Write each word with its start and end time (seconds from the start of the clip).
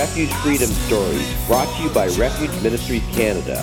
Refuge 0.00 0.32
Freedom 0.36 0.70
Stories, 0.70 1.46
brought 1.46 1.68
to 1.76 1.82
you 1.82 1.90
by 1.90 2.06
Refuge 2.16 2.62
Ministries 2.62 3.02
Canada. 3.12 3.62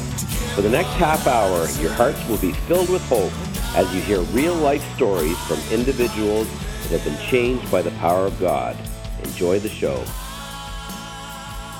For 0.54 0.62
the 0.62 0.70
next 0.70 0.90
half 0.90 1.26
hour, 1.26 1.68
your 1.82 1.92
hearts 1.94 2.24
will 2.30 2.38
be 2.38 2.52
filled 2.52 2.92
with 2.92 3.02
hope 3.10 3.32
as 3.76 3.92
you 3.92 4.02
hear 4.02 4.20
real 4.36 4.54
life 4.54 4.84
stories 4.96 5.36
from 5.48 5.58
individuals 5.72 6.48
that 6.84 7.00
have 7.00 7.04
been 7.06 7.18
changed 7.28 7.72
by 7.72 7.82
the 7.82 7.90
power 7.98 8.28
of 8.28 8.40
God. 8.40 8.78
Enjoy 9.24 9.58
the 9.58 9.68
show. 9.68 10.04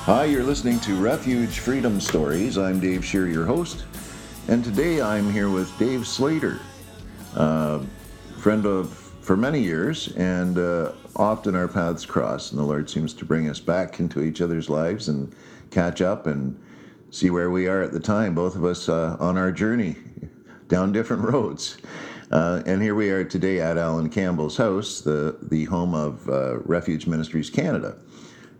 Hi, 0.06 0.24
you're 0.24 0.42
listening 0.42 0.80
to 0.80 0.96
Refuge 0.96 1.60
Freedom 1.60 2.00
Stories. 2.00 2.58
I'm 2.58 2.80
Dave 2.80 3.04
Shear, 3.04 3.28
your 3.28 3.46
host, 3.46 3.84
and 4.48 4.64
today 4.64 5.00
I'm 5.00 5.32
here 5.32 5.50
with 5.50 5.70
Dave 5.78 6.04
Slater, 6.04 6.58
uh, 7.36 7.78
friend 8.38 8.66
of 8.66 9.07
for 9.28 9.36
many 9.36 9.60
years, 9.60 10.08
and 10.16 10.56
uh, 10.56 10.90
often 11.14 11.54
our 11.54 11.68
paths 11.68 12.06
cross, 12.06 12.50
and 12.50 12.58
the 12.58 12.64
Lord 12.64 12.88
seems 12.88 13.12
to 13.12 13.26
bring 13.26 13.50
us 13.50 13.60
back 13.60 14.00
into 14.00 14.22
each 14.22 14.40
other's 14.40 14.70
lives 14.70 15.06
and 15.06 15.34
catch 15.70 16.00
up 16.00 16.26
and 16.26 16.58
see 17.10 17.28
where 17.28 17.50
we 17.50 17.68
are 17.68 17.82
at 17.82 17.92
the 17.92 18.00
time, 18.00 18.34
both 18.34 18.56
of 18.56 18.64
us 18.64 18.88
uh, 18.88 19.18
on 19.20 19.36
our 19.36 19.52
journey 19.52 19.96
down 20.68 20.92
different 20.92 21.22
roads. 21.24 21.76
Uh, 22.32 22.62
and 22.64 22.80
here 22.80 22.94
we 22.94 23.10
are 23.10 23.22
today 23.22 23.60
at 23.60 23.76
Alan 23.76 24.08
Campbell's 24.08 24.56
house, 24.56 25.02
the, 25.02 25.36
the 25.42 25.66
home 25.66 25.92
of 25.92 26.26
uh, 26.30 26.60
Refuge 26.60 27.06
Ministries 27.06 27.50
Canada. 27.50 27.98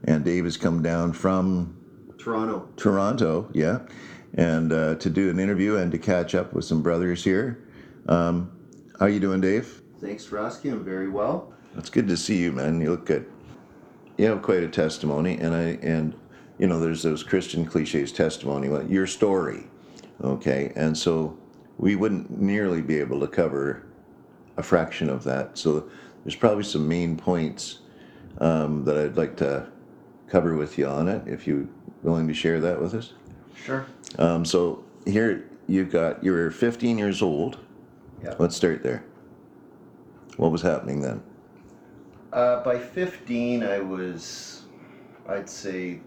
And 0.05 0.23
Dave 0.23 0.45
has 0.45 0.59
come 0.59 0.83
down 0.83 1.15
from 1.15 1.79
Toronto. 2.19 2.69
Toronto, 2.77 3.49
yeah, 3.55 3.79
and 4.35 4.71
uh, 4.71 4.97
to 4.97 5.09
do 5.09 5.31
an 5.31 5.41
interview 5.41 5.77
and 5.77 5.91
to 5.93 5.99
catch 5.99 6.35
up 6.35 6.53
with 6.53 6.67
some 6.67 6.83
brothers 6.83 7.25
here. 7.25 7.67
Um, 8.07 8.53
how 9.01 9.07
you 9.07 9.19
doing, 9.19 9.41
Dave? 9.41 9.81
Thanks 10.01 10.25
for 10.25 10.39
asking. 10.39 10.73
I'm 10.73 10.85
very 10.85 11.09
well. 11.09 11.53
It's 11.77 11.91
good 11.91 12.07
to 12.09 12.17
see 12.17 12.39
you, 12.39 12.53
man. 12.53 12.81
You 12.81 12.93
look 12.93 13.07
good. 13.07 13.31
You 14.17 14.27
have 14.27 14.43
quite 14.43 14.63
a 14.63 14.69
testimony, 14.69 15.39
and 15.39 15.55
I 15.55 15.79
and 15.83 16.15
you 16.59 16.67
know 16.67 16.79
there's 16.79 17.03
those 17.03 17.23
Christian 17.23 17.65
cliches 17.67 18.13
testimony, 18.13 18.69
like 18.69 18.89
your 18.89 19.07
story, 19.07 19.65
okay, 20.23 20.73
and 20.77 20.97
so 20.97 21.37
we 21.79 21.97
wouldn't 21.97 22.31
nearly 22.31 22.81
be 22.81 22.99
able 22.99 23.21
to 23.21 23.27
cover 23.29 23.87
a 24.57 24.63
fraction 24.63 25.09
of 25.09 25.25
that. 25.25 25.59
So 25.59 25.89
there's 26.25 26.37
probably 26.37 26.65
some 26.65 26.89
main 26.89 27.17
points 27.17 27.81
um, 28.39 28.85
that 28.85 28.97
I'd 28.97 29.17
like 29.17 29.37
to 29.37 29.69
cover 30.29 30.57
with 30.57 30.79
you 30.79 30.87
on 30.87 31.09
it, 31.09 31.27
if 31.27 31.47
you're 31.47 31.67
willing 32.03 32.29
to 32.29 32.35
share 32.35 32.61
that 32.61 32.81
with 32.81 32.95
us. 32.95 33.15
Sure. 33.55 33.87
Um, 34.19 34.45
so 34.45 34.85
here 35.07 35.49
you've 35.67 35.91
got 35.91 36.23
you 36.23 36.33
were 36.33 36.51
15 36.51 36.99
years 36.99 37.21
old. 37.21 37.59
Yeah. 38.23 38.35
Let's 38.39 38.57
start 38.57 38.83
there. 38.83 39.05
What 40.39 40.53
was 40.53 40.63
happening 40.63 41.01
then? 41.01 41.21
Uh, 42.33 42.63
by 42.63 42.79
15, 42.79 43.65
I 43.65 43.81
was, 43.81 44.63
I'd 45.29 45.51
say, 45.51 45.99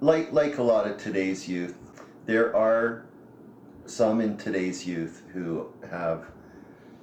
like 0.00 0.32
like 0.32 0.56
a 0.58 0.62
lot 0.62 0.86
of 0.86 0.96
today's 0.96 1.46
youth, 1.46 1.76
there 2.24 2.56
are 2.56 3.02
some 3.84 4.20
in 4.22 4.38
today's 4.38 4.86
youth 4.86 5.22
who 5.34 5.68
have 5.90 6.24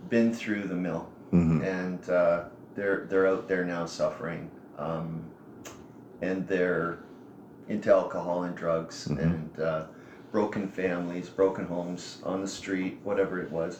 been 0.09 0.33
through 0.33 0.63
the 0.63 0.75
mill, 0.75 1.07
Mhm. 1.31 1.63
and 1.63 2.09
uh, 2.09 2.45
they're 2.75 3.06
they're 3.07 3.28
out 3.28 3.47
there 3.47 3.63
now 3.66 3.85
suffering, 3.85 4.50
um, 4.79 5.22
and 6.22 6.47
they're 6.47 6.97
into 7.69 7.91
alcohol 7.94 8.44
and 8.44 8.56
drugs 8.56 9.07
Mhm. 9.09 9.19
and 9.22 9.59
uh, 9.59 9.83
broken 10.31 10.67
families, 10.67 11.29
broken 11.29 11.66
homes 11.66 12.19
on 12.23 12.41
the 12.41 12.47
street, 12.47 12.97
whatever 13.03 13.39
it 13.39 13.51
was, 13.51 13.79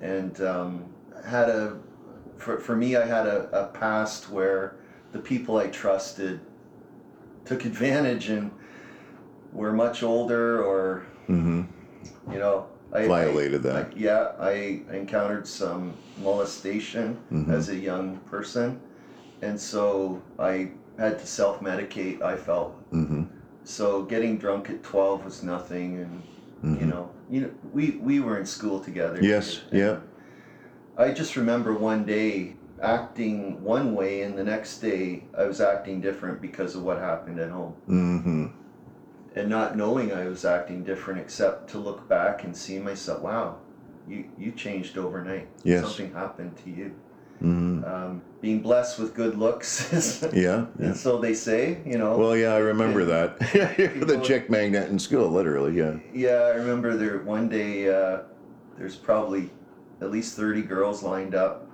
and 0.00 0.40
um, 0.40 0.84
had 1.26 1.48
a 1.48 1.76
for, 2.38 2.58
for 2.58 2.76
me, 2.76 2.96
I 2.96 3.06
had 3.06 3.26
a, 3.26 3.48
a 3.52 3.66
past 3.68 4.30
where 4.30 4.76
the 5.12 5.18
people 5.18 5.56
I 5.58 5.68
trusted 5.68 6.40
took 7.44 7.64
advantage 7.64 8.28
and 8.28 8.50
were 9.52 9.72
much 9.72 10.02
older 10.02 10.62
or, 10.64 11.06
Mm-hmm. 11.28 11.62
you 12.32 12.38
know, 12.38 12.66
I, 12.92 13.06
Violated 13.06 13.62
that. 13.62 13.76
I- 13.86 13.92
yeah, 13.96 14.32
I 14.38 14.82
encountered 14.92 15.46
some 15.46 15.94
molestation 16.22 17.16
Mhm. 17.32 17.50
as 17.50 17.68
a 17.70 17.74
young 17.76 18.18
person. 18.30 18.78
And 19.42 19.58
so 19.60 20.22
I 20.38 20.70
had 20.98 21.18
to 21.18 21.26
self 21.26 21.60
medicate, 21.60 22.22
I 22.22 22.36
felt. 22.36 22.76
Mm-hmm. 22.92 23.24
So 23.64 24.02
getting 24.02 24.36
drunk 24.38 24.70
at 24.70 24.82
12 24.82 25.24
was 25.24 25.42
nothing. 25.42 25.98
And, 25.98 26.22
you 26.80 26.86
Mhm. 26.86 26.90
know, 26.90 27.10
you 27.30 27.40
know, 27.40 27.50
we, 27.72 27.92
we 28.02 28.20
were 28.20 28.38
in 28.38 28.46
school 28.46 28.80
together. 28.80 29.18
Yes. 29.22 29.62
And- 29.70 29.78
Yeah. 29.80 29.96
I 30.96 31.12
just 31.12 31.36
remember 31.36 31.74
one 31.74 32.04
day 32.04 32.54
acting 32.80 33.62
one 33.62 33.94
way, 33.94 34.22
and 34.22 34.36
the 34.38 34.44
next 34.44 34.78
day 34.78 35.24
I 35.36 35.44
was 35.44 35.60
acting 35.60 36.00
different 36.00 36.40
because 36.40 36.74
of 36.74 36.82
what 36.82 36.98
happened 36.98 37.38
at 37.38 37.50
home. 37.50 37.74
Mm-hmm. 37.88 38.46
And 39.36 39.48
not 39.48 39.76
knowing 39.76 40.12
I 40.12 40.28
was 40.28 40.44
acting 40.44 40.84
different, 40.84 41.20
except 41.20 41.70
to 41.70 41.78
look 41.78 42.08
back 42.08 42.44
and 42.44 42.56
see 42.56 42.78
myself, 42.78 43.20
wow, 43.22 43.58
you, 44.08 44.26
you 44.38 44.52
changed 44.52 44.96
overnight. 44.96 45.48
Yes. 45.64 45.82
Something 45.84 46.12
happened 46.12 46.56
to 46.64 46.70
you. 46.70 46.94
Mm-hmm. 47.42 47.84
Um, 47.84 48.22
being 48.40 48.60
blessed 48.60 48.98
with 49.00 49.12
good 49.14 49.36
looks, 49.36 49.92
is- 49.92 50.22
Yeah. 50.32 50.66
yeah. 50.78 50.86
and 50.86 50.96
so 50.96 51.18
they 51.18 51.34
say, 51.34 51.80
you 51.84 51.98
know. 51.98 52.16
Well, 52.16 52.36
yeah, 52.36 52.54
I 52.54 52.58
remember 52.58 53.00
And 53.00 53.10
that. 53.10 53.78
You're 53.78 54.04
the 54.04 54.20
chick 54.20 54.48
magnet 54.48 54.88
in 54.90 54.98
school, 55.00 55.28
literally. 55.28 55.76
Yeah. 55.76 55.96
Yeah, 56.12 56.30
I 56.44 56.50
remember 56.50 56.96
there 56.96 57.18
one 57.18 57.48
day. 57.48 57.92
Uh, 57.92 58.20
there's 58.78 58.96
probably 58.96 59.50
at 60.00 60.10
least 60.10 60.36
thirty 60.36 60.62
girls 60.62 61.02
lined 61.02 61.34
up 61.34 61.66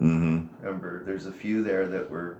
Mm-hmm. 0.00 0.46
remember 0.62 1.02
there's 1.04 1.24
a 1.24 1.32
few 1.32 1.62
there 1.62 1.86
that 1.88 2.10
were 2.10 2.36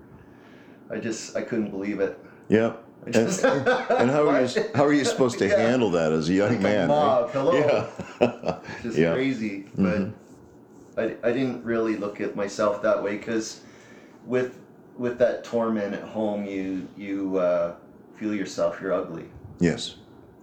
i 0.91 0.99
just 0.99 1.35
i 1.37 1.41
couldn't 1.41 1.71
believe 1.71 2.01
it 2.01 2.19
Yeah. 2.49 2.75
Just, 3.11 3.45
And 3.45 4.11
how 4.11 4.29
are 4.29 4.43
you? 4.43 4.49
How 4.75 4.85
are 4.85 4.93
you 4.93 5.05
supposed 5.05 5.39
to 5.39 5.47
Yeah. 5.49 5.59
handle 5.59 5.91
that 5.93 6.13
as 6.13 6.29
a 6.29 6.33
young 6.35 6.51
Like 6.51 6.59
a 6.59 6.63
man? 6.63 6.89
mob, 6.89 7.31
hello. 7.31 7.53
Yeah. 8.21 8.59
just 8.83 8.99
Yeah. 9.05 9.15
crazy 9.15 9.67
Mhm. 9.77 10.13
but 10.95 11.19
I, 11.23 11.29
I 11.29 11.33
didn't 11.33 11.65
really 11.65 11.97
look 11.97 12.21
at 12.21 12.35
myself 12.37 12.83
that 12.83 13.03
way 13.03 13.17
because 13.17 13.61
with 14.27 14.59
with 14.99 15.19
that 15.19 15.45
torment 15.45 15.95
at 15.95 16.03
home 16.03 16.45
you 16.45 16.89
you 16.97 17.39
uh, 17.39 17.75
feel 18.17 18.35
yourself 18.35 18.81
you're 18.83 18.93
ugly 18.93 19.27
yes. 19.61 19.97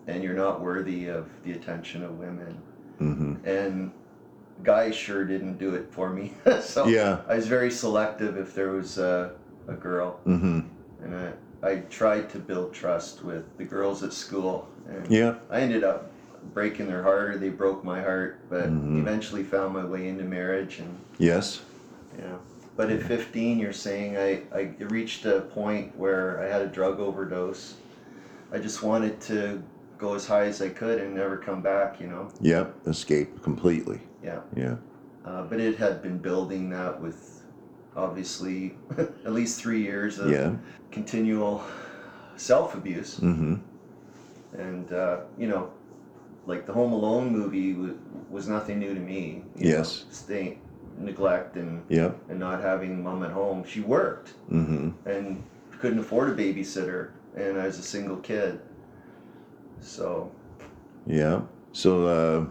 and 0.07 0.23
you're 0.23 0.35
not 0.45 0.61
worthy 0.61 1.07
of 1.09 1.27
the 1.43 1.51
attention 1.51 2.03
of 2.03 2.17
women 2.17 2.57
Mm-hmm. 3.01 3.45
and 3.45 3.91
guys 4.61 4.95
sure 4.95 5.25
didn't 5.25 5.57
do 5.57 5.73
it 5.75 5.87
for 5.91 6.09
me 6.09 6.33
so 6.61 6.87
Yeah. 6.87 7.21
i 7.27 7.35
was 7.35 7.47
very 7.47 7.71
selective 7.71 8.37
if 8.37 8.53
there 8.53 8.71
was 8.71 8.97
a, 8.97 9.31
a 9.67 9.73
girl 9.73 10.19
Mm-hmm. 10.25 10.59
and 11.03 11.15
I, 11.15 11.31
I 11.67 11.75
tried 11.89 12.29
to 12.31 12.39
build 12.39 12.73
trust 12.73 13.23
with 13.23 13.45
the 13.57 13.65
girls 13.65 14.03
at 14.03 14.13
school 14.13 14.67
and 14.87 15.09
Yeah. 15.09 15.35
I 15.49 15.61
ended 15.61 15.83
up 15.83 16.11
breaking 16.53 16.87
their 16.87 17.01
heart 17.03 17.29
or 17.31 17.37
they 17.37 17.49
broke 17.49 17.83
my 17.83 18.01
heart 18.01 18.39
but 18.49 18.69
Mhm. 18.69 18.99
eventually 18.99 19.43
found 19.43 19.73
my 19.73 19.83
way 19.85 20.07
into 20.07 20.23
marriage 20.23 20.79
and 20.79 20.97
Yes. 21.17 21.61
yeah 22.17 22.35
but 22.75 22.89
at 22.89 23.01
15 23.03 23.59
you're 23.59 23.71
saying 23.73 24.17
I, 24.17 24.41
I 24.53 24.61
reached 24.85 25.25
a 25.25 25.41
point 25.41 25.95
where 25.97 26.41
I 26.41 26.47
had 26.47 26.61
a 26.61 26.67
drug 26.67 26.99
overdose 26.99 27.75
I 28.51 28.59
just 28.59 28.83
wanted 28.83 29.19
to 29.21 29.61
go 29.97 30.15
as 30.15 30.25
high 30.27 30.45
as 30.45 30.61
I 30.61 30.69
could 30.69 30.99
and 30.99 31.13
never 31.15 31.37
come 31.37 31.61
back 31.61 31.99
you 32.01 32.07
know 32.07 32.29
Yep. 32.41 32.87
Escape 32.87 33.41
completely. 33.43 33.99
yeah 34.23 34.41
Yeah. 34.55 34.75
uh, 35.25 35.43
but 35.43 35.59
it 35.59 35.77
had 35.77 36.01
been 36.01 36.17
building 36.17 36.69
that 36.71 37.01
with 37.01 37.43
obviously 37.95 38.75
at 38.97 39.33
least 39.33 39.61
three 39.61 39.81
years 39.81 40.19
of 40.19 40.31
Yeah. 40.31 40.55
continual 40.91 41.63
self-abuse 42.35 43.19
Mm-hmm. 43.19 43.55
and 44.57 44.91
uh, 44.93 45.17
you 45.37 45.47
know 45.47 45.71
like 46.45 46.65
the 46.65 46.73
home 46.73 46.91
alone 46.91 47.31
movie 47.31 47.71
w- 47.73 47.97
was 48.29 48.47
nothing 48.47 48.79
new 48.79 48.93
to 48.93 48.99
me 48.99 49.43
you 49.55 49.71
know, 49.71 49.77
Yes. 49.77 50.05
staying 50.09 50.59
neglect 50.97 51.55
and 51.55 51.83
Yep. 51.89 52.17
and 52.29 52.39
not 52.39 52.61
having 52.61 53.01
mom 53.03 53.23
at 53.23 53.31
home 53.31 53.63
she 53.63 53.81
worked 53.81 54.33
Mm-hmm. 54.51 54.89
and 55.07 55.43
couldn't 55.79 55.99
afford 55.99 56.29
a 56.29 56.35
babysitter 56.35 57.09
and 57.35 57.59
i 57.59 57.65
was 57.65 57.77
a 57.79 57.83
single 57.83 58.17
kid 58.17 58.59
so 59.83 60.31
Yeah. 61.05 61.41
So 61.71 62.07
uh, 62.07 62.45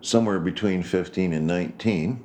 somewhere 0.00 0.38
between 0.38 0.82
15 0.82 1.32
and 1.32 1.46
19. 1.46 2.24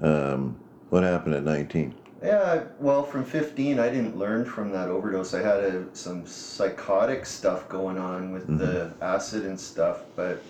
Um, 0.00 0.58
what 0.90 1.02
happened 1.02 1.34
at 1.34 1.44
19? 1.44 1.94
yeah 2.22 2.62
well 2.78 3.02
from 3.02 3.24
15 3.24 3.80
i 3.80 3.88
didn't 3.88 4.16
learn 4.16 4.44
from 4.44 4.70
that 4.70 4.88
overdose 4.88 5.34
i 5.34 5.42
had 5.42 5.58
a, 5.64 5.84
some 5.92 6.24
psychotic 6.24 7.26
stuff 7.26 7.68
going 7.68 7.98
on 7.98 8.32
with 8.32 8.46
the 8.58 8.92
acid 9.00 9.44
and 9.44 9.58
stuff 9.58 10.02
but 10.14 10.40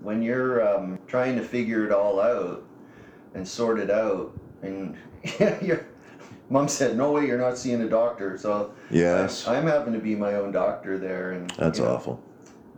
when 0.00 0.22
you're 0.22 0.66
um, 0.66 0.98
trying 1.06 1.36
to 1.36 1.44
figure 1.44 1.84
it 1.84 1.92
all 1.92 2.18
out 2.18 2.64
and 3.34 3.46
sort 3.46 3.78
it 3.78 3.90
out 3.90 4.32
and 4.62 4.96
yeah, 5.38 5.62
your 5.62 5.86
mom 6.48 6.66
said 6.66 6.96
no 6.96 7.12
way 7.12 7.26
you're 7.26 7.38
not 7.38 7.58
seeing 7.58 7.82
a 7.82 7.88
doctor 7.88 8.38
so 8.38 8.72
Yes. 8.92 9.48
I, 9.48 9.56
am 9.56 9.66
having 9.66 9.94
to 9.94 9.98
be 9.98 10.14
my 10.14 10.34
own 10.34 10.52
doctor 10.52 10.98
there 10.98 11.32
and 11.32 11.50
That's 11.50 11.78
you 11.78 11.84
know, 11.84 11.92
awful. 11.92 12.22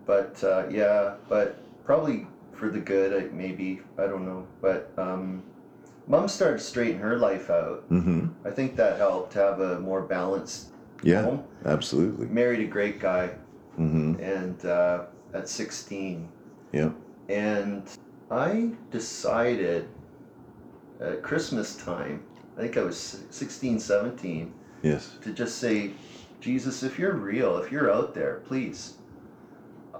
But 0.06 0.42
uh, 0.44 0.64
yeah 0.70 1.14
but 1.28 1.58
probably 1.84 2.26
for 2.52 2.68
the 2.68 2.78
good 2.80 3.32
maybe 3.34 3.80
i 3.98 4.06
don't 4.06 4.24
know 4.26 4.46
but 4.60 4.92
um, 4.98 5.42
mom 6.06 6.28
started 6.28 6.58
to 6.58 6.64
straighten 6.64 6.98
her 7.00 7.16
life 7.18 7.50
out 7.50 7.88
Mm-hmm. 7.90 8.28
i 8.46 8.50
think 8.50 8.76
that 8.76 8.98
helped 8.98 9.34
have 9.34 9.60
a 9.60 9.80
more 9.80 10.02
balanced 10.02 10.68
Yeah, 11.02 11.22
home. 11.24 11.44
absolutely. 11.66 12.26
Married 12.28 12.60
a 12.60 12.70
great 12.70 12.98
guy, 13.00 13.30
Mm-hmm. 13.78 14.20
and 14.22 14.64
uh, 14.64 15.04
at 15.34 15.48
16, 15.48 16.28
Yeah. 16.72 16.90
and 17.28 17.82
I 18.30 18.70
decided 18.90 19.88
at 21.00 21.22
Christmas 21.22 21.76
time, 21.76 22.22
I 22.56 22.60
think 22.62 22.76
I 22.76 22.82
was 22.82 23.24
16, 23.30 23.80
17, 23.80 24.52
Yes. 24.82 25.18
to 25.22 25.32
just 25.32 25.58
say, 25.58 25.90
Jesus, 26.40 26.82
if 26.82 26.98
you're 26.98 27.14
real, 27.16 27.58
if 27.58 27.72
you're 27.72 27.90
out 27.92 28.14
there, 28.14 28.40
please, 28.46 28.94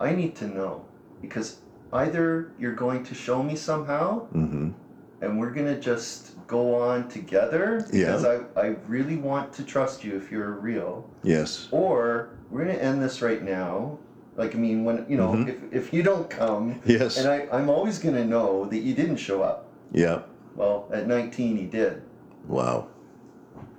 I 0.00 0.14
need 0.14 0.34
to 0.36 0.46
know. 0.46 0.84
Because 1.20 1.58
either 1.92 2.52
you're 2.58 2.74
going 2.74 3.04
to 3.04 3.14
show 3.14 3.42
me 3.42 3.56
somehow 3.56 4.26
Mm-hmm. 4.34 4.70
and 5.20 5.38
we're 5.40 5.50
going 5.50 5.66
to 5.74 5.80
just 5.80 6.32
go 6.46 6.74
on 6.74 7.08
together 7.08 7.86
Yeah. 7.92 8.06
because 8.06 8.24
I, 8.24 8.40
I 8.60 8.66
really 8.88 9.16
want 9.16 9.52
to 9.54 9.62
trust 9.62 10.04
you 10.04 10.16
if 10.16 10.30
you're 10.30 10.52
real, 10.52 11.08
Yes. 11.22 11.68
or 11.70 12.30
we're 12.50 12.64
going 12.64 12.76
to 12.76 12.82
end 12.82 13.02
this 13.02 13.22
right 13.22 13.42
now. 13.42 13.98
Like, 14.36 14.54
I 14.54 14.58
mean, 14.58 14.84
when, 14.84 15.06
you 15.08 15.16
know, 15.16 15.30
Mhm. 15.32 15.48
if, 15.48 15.56
if 15.72 15.92
you 15.94 16.02
don't 16.02 16.28
come, 16.28 16.80
Yes. 16.84 17.16
and 17.16 17.28
I, 17.28 17.46
I'm 17.52 17.70
always 17.70 17.98
going 17.98 18.16
to 18.16 18.24
know 18.24 18.66
that 18.66 18.78
you 18.78 18.94
didn't 18.94 19.16
show 19.16 19.42
up. 19.42 19.66
yeah. 19.92 20.22
Well, 20.56 20.88
at 20.92 21.08
19, 21.08 21.56
he 21.56 21.64
did. 21.66 22.02
Wow. 22.46 22.86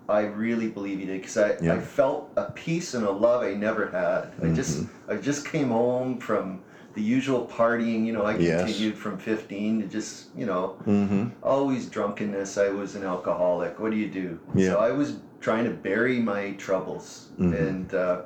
I 0.08 0.22
really 0.22 0.68
believe 0.70 1.00
he 1.00 1.06
did 1.06 1.22
because 1.22 1.38
I, 1.38 1.58
Yeah. 1.62 1.74
I 1.74 1.80
felt 1.80 2.32
a 2.38 2.46
peace 2.52 2.94
and 2.94 3.06
a 3.06 3.12
love 3.12 3.44
I 3.44 3.54
never 3.54 3.88
had. 3.88 4.32
I 4.42 4.54
just 4.54 4.84
Mm-hmm. 4.84 5.12
I 5.12 5.16
just 5.18 5.46
came 5.48 5.70
home 5.70 6.18
from 6.20 6.62
the 6.94 7.02
usual 7.02 7.48
partying. 7.48 8.06
You 8.06 8.14
know, 8.14 8.26
I 8.26 8.38
Yes. 8.38 8.62
continued 8.62 8.98
from 8.98 9.18
15 9.18 9.82
to 9.82 9.88
just 9.88 10.28
you 10.36 10.46
know 10.46 10.78
Mm-hmm. 10.86 11.30
always 11.44 11.90
drunkenness. 11.90 12.58
I 12.58 12.70
was 12.70 12.96
an 12.96 13.04
alcoholic. 13.04 13.80
What 13.80 13.92
do 13.92 13.98
you 13.98 14.10
do? 14.10 14.40
Yeah. 14.56 14.68
So 14.70 14.80
I 14.80 14.92
was 14.92 15.18
trying 15.42 15.66
to 15.66 15.72
bury 15.72 16.20
my 16.20 16.52
troubles, 16.54 17.30
Mhm. 17.40 17.54
and 17.68 17.94
uh, 17.94 18.22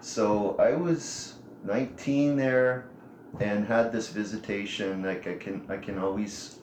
so 0.00 0.56
I 0.58 0.72
was 0.74 1.34
19 1.64 2.36
there, 2.36 2.84
and 3.40 3.66
had 3.66 3.92
this 3.92 4.08
visitation. 4.10 5.02
Like 5.02 5.26
I 5.26 5.34
can 5.34 5.62
I 5.68 5.76
can 5.76 5.98
always 5.98 6.56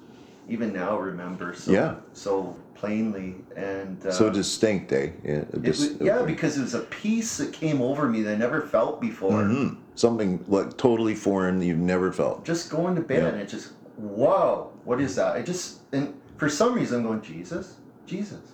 even 0.49 0.71
now 0.73 0.97
remember 0.97 1.53
so 1.53 1.71
Yeah. 1.71 1.95
so 2.13 2.55
plainly 2.77 3.35
and 3.56 4.06
uh, 4.06 4.12
so 4.12 4.29
distinct, 4.29 4.91
eh? 4.94 5.09
Yeah. 5.24 5.44
dis- 5.62 5.79
was, 5.79 6.01
yeah, 6.01 6.21
because 6.21 6.57
it 6.57 6.62
was 6.62 6.75
a 6.75 6.81
peace 6.81 7.38
that 7.38 7.51
came 7.53 7.81
over 7.81 8.07
me 8.07 8.21
that 8.21 8.33
I 8.35 8.38
never 8.38 8.62
felt 8.62 9.01
before. 9.01 9.44
Mhm. 9.44 9.77
Something 9.95 10.44
like 10.47 10.77
totally 10.77 11.15
foreign 11.15 11.57
that 11.59 11.65
you've 11.65 11.77
never 11.79 12.12
felt. 12.13 12.45
Just 12.45 12.69
going 12.69 12.95
to 12.95 13.01
bed 13.01 13.24
Yeah. 13.24 13.29
and 13.29 13.41
it 13.41 13.50
just, 13.50 13.71
wow, 13.97 14.69
what 14.85 15.01
is 15.01 15.15
that? 15.15 15.35
I 15.35 15.41
just, 15.41 15.79
and 15.91 16.13
for 16.38 16.50
some 16.50 16.75
reason 16.75 17.00
I'm 17.00 17.03
going, 17.06 17.21
Jesus, 17.21 17.77
Jesus, 18.06 18.51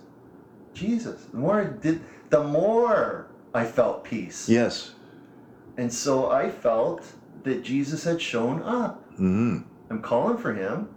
Jesus. 0.72 1.24
The 1.30 1.36
more 1.36 1.60
I 1.60 1.64
did, 1.64 2.00
the 2.30 2.42
more 2.42 3.26
I 3.52 3.64
felt 3.66 4.04
peace. 4.04 4.48
Yes. 4.48 4.92
And 5.76 5.92
so 5.92 6.30
I 6.30 6.48
felt 6.50 7.04
that 7.42 7.62
Jesus 7.62 8.04
had 8.04 8.22
shown 8.22 8.62
up. 8.62 9.02
Mm-hmm. 9.12 9.58
I'm 9.90 10.00
calling 10.00 10.38
for 10.38 10.54
him. 10.54 10.88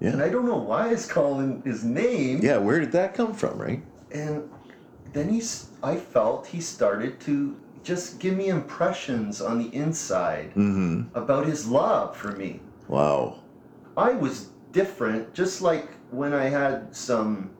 And 0.00 0.22
I 0.22 0.28
don't 0.28 0.46
know 0.46 0.58
why 0.58 0.86
I 0.86 0.88
was 0.92 1.06
calling 1.06 1.62
his 1.64 1.82
name. 1.84 2.40
Yeah. 2.42 2.58
Where 2.58 2.78
did 2.80 2.92
that 2.92 3.14
come 3.14 3.34
from, 3.34 3.58
right? 3.58 3.82
and 4.10 4.48
then 5.12 5.28
he's 5.28 5.68
i 5.82 5.94
felt 5.94 6.46
he 6.46 6.60
started 6.62 7.20
to 7.20 7.54
just 7.82 8.18
give 8.18 8.34
me 8.34 8.48
impressions 8.48 9.40
on 9.42 9.58
the 9.58 9.68
inside 9.74 10.48
Mm-hmm. 10.54 11.14
about 11.14 11.44
his 11.44 11.66
love 11.68 12.16
for 12.16 12.32
me 12.32 12.60
Wow. 12.88 13.40
i 13.98 14.12
was 14.12 14.48
different 14.72 15.34
just 15.34 15.60
like 15.60 15.88
when 16.10 16.32
i 16.32 16.44
had 16.48 16.94
some 16.96 17.50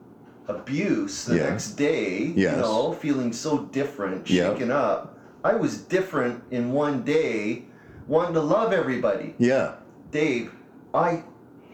abuse 0.47 1.25
the 1.25 1.35
Yeah. 1.35 1.49
next 1.49 1.71
day 1.75 2.33
Yes. 2.35 2.55
you 2.55 2.61
know 2.63 2.93
feeling 2.93 3.31
so 3.31 3.65
different 3.65 4.27
Yep. 4.27 4.53
shaken 4.57 4.71
up 4.71 5.19
i 5.43 5.53
was 5.53 5.77
different 5.77 6.43
in 6.49 6.71
one 6.71 7.03
day 7.03 7.65
wanting 8.07 8.33
to 8.33 8.41
love 8.41 8.73
everybody 8.73 9.35
Yeah. 9.37 9.75
dave 10.09 10.51
i 10.95 11.23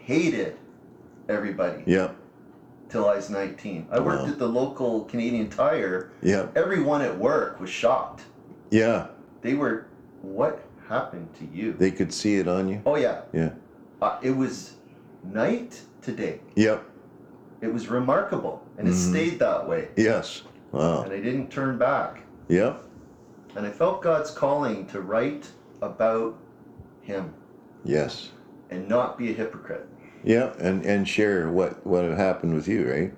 hated 0.06 0.56
everybody 1.28 1.82
Yeah. 1.88 2.12
till 2.90 3.10
i 3.10 3.16
was 3.16 3.30
19 3.32 3.88
i 3.92 4.00
worked 4.00 4.24
Wow. 4.24 4.30
at 4.30 4.38
the 4.40 4.48
local 4.48 5.06
canadian 5.06 5.50
tire 5.50 6.12
Yeah. 6.22 6.46
everyone 6.56 7.02
at 7.02 7.18
work 7.18 7.60
was 7.60 7.70
shocked. 7.70 8.22
Yeah. 8.70 9.08
They 9.42 9.54
were, 9.54 9.86
what 10.22 10.64
happened 10.90 11.30
to 11.40 11.46
you? 11.58 11.74
They 11.74 11.92
could 11.92 12.12
see 12.14 12.36
it 12.38 12.48
on 12.48 12.68
you. 12.70 12.82
oh 12.86 12.96
yeah, 12.98 13.22
Yeah. 13.34 13.52
uh, 14.02 14.18
it 14.22 14.36
was 14.36 14.74
night 15.24 15.82
to 16.04 16.12
day. 16.12 16.40
Yep. 16.56 16.84
It 17.62 17.72
was 17.74 17.88
remarkable, 17.90 18.62
and 18.78 18.88
it 18.88 18.92
Mhm. 18.92 19.10
stayed 19.12 19.40
that 19.40 19.68
way. 19.68 19.90
Yes. 19.96 20.44
Wow. 20.72 21.02
And 21.04 21.14
I 21.14 21.20
didn't 21.20 21.50
turn 21.50 21.78
back. 21.78 22.22
Yep. 22.50 22.84
And 23.56 23.66
I 23.66 23.70
felt 23.72 24.02
God's 24.04 24.30
calling 24.32 24.86
to 24.88 25.02
write 25.02 25.50
about 25.82 26.36
Him 27.02 27.34
Yes. 27.84 28.30
and 28.70 28.88
not 28.90 29.18
be 29.18 29.30
a 29.30 29.34
hypocrite. 29.34 29.88
Yeah, 30.26 30.54
and 30.60 30.84
and 30.86 31.08
share 31.08 31.50
what 31.52 31.86
what 31.86 32.04
had 32.04 32.18
happened 32.18 32.56
with 32.56 32.68
you, 32.68 32.90
right? 32.92 33.14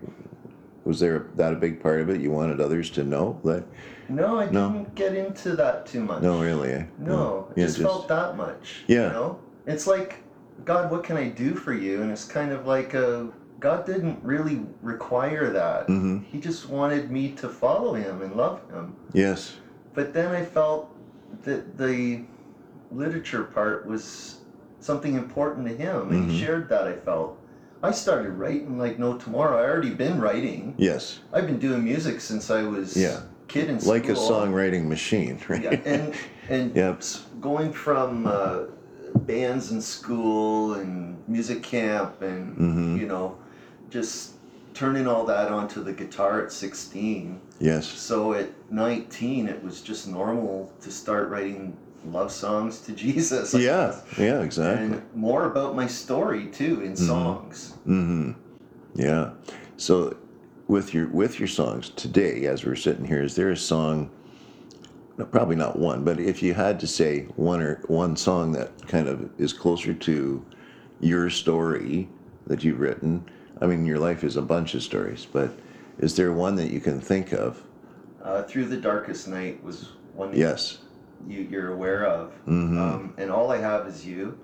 Was 0.83 1.00
there 1.00 1.27
that 1.36 1.54
a 1.54 1.56
big 1.56 1.81
part 1.81 2.01
of 2.01 2.09
it? 2.09 2.21
You 2.21 2.31
wanted 2.31 2.59
others 2.62 2.89
to 2.92 3.04
know 3.04 3.39
that? 3.44 3.63
No, 4.09 4.39
I 4.39 4.50
No. 4.50 4.69
didn't 4.71 4.95
get 4.95 5.15
into 5.15 5.56
that 5.56 5.86
too 5.86 6.01
much. 6.01 6.21
No, 6.21 6.42
really. 6.42 6.71
Eh? 6.71 6.83
No, 7.00 7.48
it 7.51 7.59
Yeah, 7.62 7.65
just, 7.65 7.80
felt 7.80 8.07
that 8.07 8.38
much. 8.38 8.83
Yeah. 8.88 9.07
You 9.07 9.13
know? 9.13 9.39
It's 9.65 9.86
like, 9.86 10.15
God, 10.63 10.89
what 10.89 11.04
can 11.04 11.18
I 11.18 11.27
do 11.27 11.56
for 11.56 11.74
you? 11.74 12.01
And 12.01 12.09
it's 12.09 12.24
kind 12.24 12.54
of 12.54 12.65
like 12.65 12.94
a, 12.94 13.27
God 13.59 13.86
didn't 13.86 14.19
really 14.24 14.62
require 14.81 15.50
that. 15.51 15.88
Mhm. 15.88 16.24
He 16.24 16.39
just 16.39 16.69
wanted 16.69 17.12
me 17.12 17.31
to 17.33 17.50
follow 17.50 17.94
him 17.95 18.21
and 18.21 18.33
love 18.36 18.62
him. 18.71 18.95
Yes. 19.12 19.57
But 19.94 20.13
then 20.13 20.33
I 20.33 20.45
felt 20.45 20.89
that 21.44 21.77
the 21.77 22.21
literature 22.94 23.44
part 23.44 23.85
was 23.85 24.37
something 24.80 25.16
important 25.16 25.68
to 25.68 25.76
him. 25.76 26.12
And 26.12 26.30
he 26.30 26.38
Mhm. 26.38 26.40
shared 26.46 26.69
that, 26.69 26.88
I 26.88 26.94
felt. 26.94 27.38
I 27.84 27.92
started 27.92 28.31
writing 28.31 28.78
like 28.80 28.98
no 28.98 29.18
tomorrow. 29.18 29.57
I 29.57 29.69
already 29.69 29.92
been 29.94 30.19
writing. 30.19 30.74
Yes. 30.78 31.19
I've 31.31 31.46
been 31.46 31.60
doing 31.60 31.84
music 31.84 32.19
since 32.22 32.50
I 32.50 32.64
was 32.64 32.98
Yeah. 32.98 33.22
kid 33.48 33.69
in 33.69 33.80
school. 33.80 33.94
Like 33.94 34.10
a 34.10 34.14
songwriting 34.14 34.88
machine, 34.88 35.40
right? 35.48 35.62
Yeah, 35.64 35.80
and 35.86 36.14
and 36.50 36.76
Yep. 36.76 37.04
going 37.40 37.72
from 37.72 38.26
uh, 38.26 38.60
bands 39.26 39.72
in 39.72 39.81
school 39.81 40.74
and 40.74 41.18
music 41.28 41.62
camp 41.64 42.22
and 42.22 42.57
Mhm. 42.57 43.00
you 43.00 43.07
know, 43.07 43.36
just 43.90 44.31
turning 44.74 45.07
all 45.07 45.26
that 45.26 45.52
onto 45.52 45.84
the 45.84 45.92
guitar 45.94 46.42
at 46.42 46.52
16. 46.52 47.40
yes. 47.60 47.86
So 47.88 48.34
at 48.34 48.50
19, 48.72 49.48
it 49.48 49.64
was 49.64 49.81
just 49.81 50.07
normal 50.07 50.72
to 50.81 50.92
start 50.92 51.30
writing 51.30 51.76
love 52.11 52.31
songs 52.31 52.80
to 52.81 52.92
Jesus. 53.06 53.54
I 53.54 53.59
Yeah. 53.59 53.87
guess. 53.87 54.04
Yeah. 54.18 54.42
Exactly. 54.42 54.85
And 54.97 55.02
more 55.16 55.45
about 55.45 55.76
my 55.76 55.87
story 55.87 56.47
too 56.47 56.81
in 56.81 56.95
songs. 56.95 57.73
Mm-hmm. 57.87 58.31
Yeah. 58.95 59.31
So, 59.78 60.18
with 60.68 60.94
your 60.94 61.07
with 61.09 61.40
your 61.40 61.47
songs 61.47 61.90
today, 61.92 62.45
as 62.45 62.66
we're 62.66 62.76
sitting 62.76 63.06
here, 63.06 63.21
is 63.23 63.35
there 63.35 63.52
a 63.52 63.57
song? 63.57 64.09
no, 65.18 65.26
Probably 65.26 65.56
not 65.56 65.78
one, 65.80 66.04
but 66.04 66.19
if 66.19 66.42
you 66.44 66.54
had 66.54 66.80
to 66.81 66.87
say 66.87 67.23
one 67.35 67.61
or 67.61 67.81
one 67.87 68.16
song 68.16 68.52
that 68.54 68.87
kind 68.87 69.07
of 69.07 69.30
is 69.40 69.54
closer 69.54 69.94
to 69.94 70.45
your 70.99 71.30
story 71.30 72.09
that 72.47 72.64
you've 72.64 72.80
written, 72.80 73.23
I 73.61 73.66
mean, 73.68 73.85
your 73.85 73.99
life 73.99 74.23
is 74.23 74.35
a 74.35 74.42
bunch 74.42 74.73
of 74.76 74.83
stories, 74.83 75.26
but 75.31 75.52
is 75.99 76.16
there 76.16 76.31
one 76.33 76.56
that 76.56 76.71
you 76.71 76.80
can 76.80 76.99
think 77.02 77.31
of? 77.33 77.64
Uh, 78.21 78.44
Through 78.44 78.66
the 78.66 78.78
Darkest 78.78 79.28
Night 79.28 79.64
was 79.64 79.90
one 80.14 80.35
Yes. 80.35 80.80
You, 81.28 81.47
you're 81.50 81.74
aware 81.74 82.06
of. 82.06 82.33
Mhm. 82.45 82.78
Um, 82.78 83.14
and 83.18 83.31
all 83.31 83.52
I 83.52 83.57
have 83.57 83.88
is 83.88 84.06
you. 84.06 84.38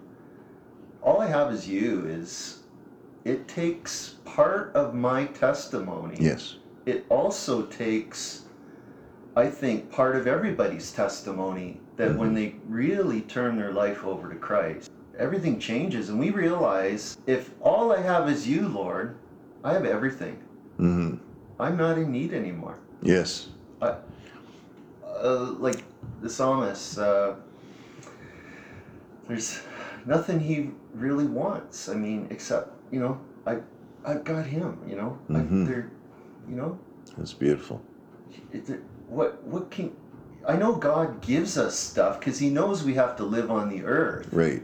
All 1.02 1.20
I 1.22 1.28
have 1.28 1.52
is 1.52 1.68
you 1.68 2.06
is 2.06 2.64
it 3.26 3.48
takes 3.48 4.16
part 4.26 4.72
of 4.76 4.94
my 4.94 5.26
testimony. 5.26 6.18
Yes. 6.20 6.58
It 6.86 7.06
also 7.10 7.64
takes, 7.64 8.44
I 9.36 9.48
think, 9.48 9.92
part 9.92 10.16
of 10.16 10.28
everybody's 10.28 10.92
testimony 10.92 11.80
that 11.96 12.16
when 12.18 12.34
they 12.34 12.56
really 12.68 13.22
turn 13.22 13.56
their 13.58 13.72
life 13.72 14.04
over 14.04 14.30
to 14.30 14.36
Christ, 14.36 14.90
everything 15.18 15.60
changes. 15.60 16.10
And 16.10 16.20
we 16.20 16.32
realize 16.32 17.18
if 17.28 17.52
all 17.62 17.92
I 17.92 18.02
have 18.02 18.30
is 18.30 18.48
you, 18.48 18.68
Lord, 18.68 19.16
I 19.64 19.74
have 19.74 19.86
everything. 19.86 20.38
hmm 20.78 21.16
I'm 21.60 21.78
not 21.78 21.98
in 21.98 22.12
need 22.12 22.34
anymore. 22.34 22.80
Yes. 23.02 23.48
uh, 23.82 23.96
like 25.60 25.84
the 26.22 26.30
psalmist, 26.30 26.98
uh, 26.98 27.34
there's 29.28 29.62
nothing 30.06 30.40
he 30.40 30.70
really 30.94 31.26
wants. 31.26 31.90
I 31.90 31.96
mean, 31.96 32.28
except 32.30 32.72
you 32.92 33.00
know, 33.00 33.20
I 33.46 33.58
I've 34.06 34.24
got 34.24 34.46
him. 34.46 34.78
You 34.88 34.96
know, 34.96 35.18
Mhm. 35.30 35.64
I, 35.64 35.70
there, 35.70 35.90
you 36.50 36.56
know, 36.56 36.78
That's 37.18 37.34
beautiful. 37.34 37.82
it, 38.52 38.70
it- 38.70 38.84
what 39.08 39.44
what 39.44 39.70
can 39.70 39.92
I 40.48 40.56
know? 40.58 40.76
God 40.76 41.22
gives 41.22 41.58
us 41.58 41.76
stuff 41.78 42.20
because 42.20 42.40
He 42.40 42.50
knows 42.50 42.84
we 42.84 42.96
have 42.96 43.16
to 43.18 43.24
live 43.24 43.50
on 43.52 43.70
the 43.70 43.84
earth. 43.84 44.28
Right. 44.34 44.64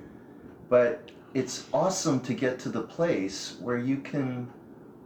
But 0.69 1.11
it's 1.33 1.67
awesome 1.73 2.19
to 2.21 2.33
get 2.33 2.59
to 2.59 2.69
the 2.69 2.81
place 2.81 3.55
where 3.61 3.77
you 3.77 3.97
can 3.97 4.47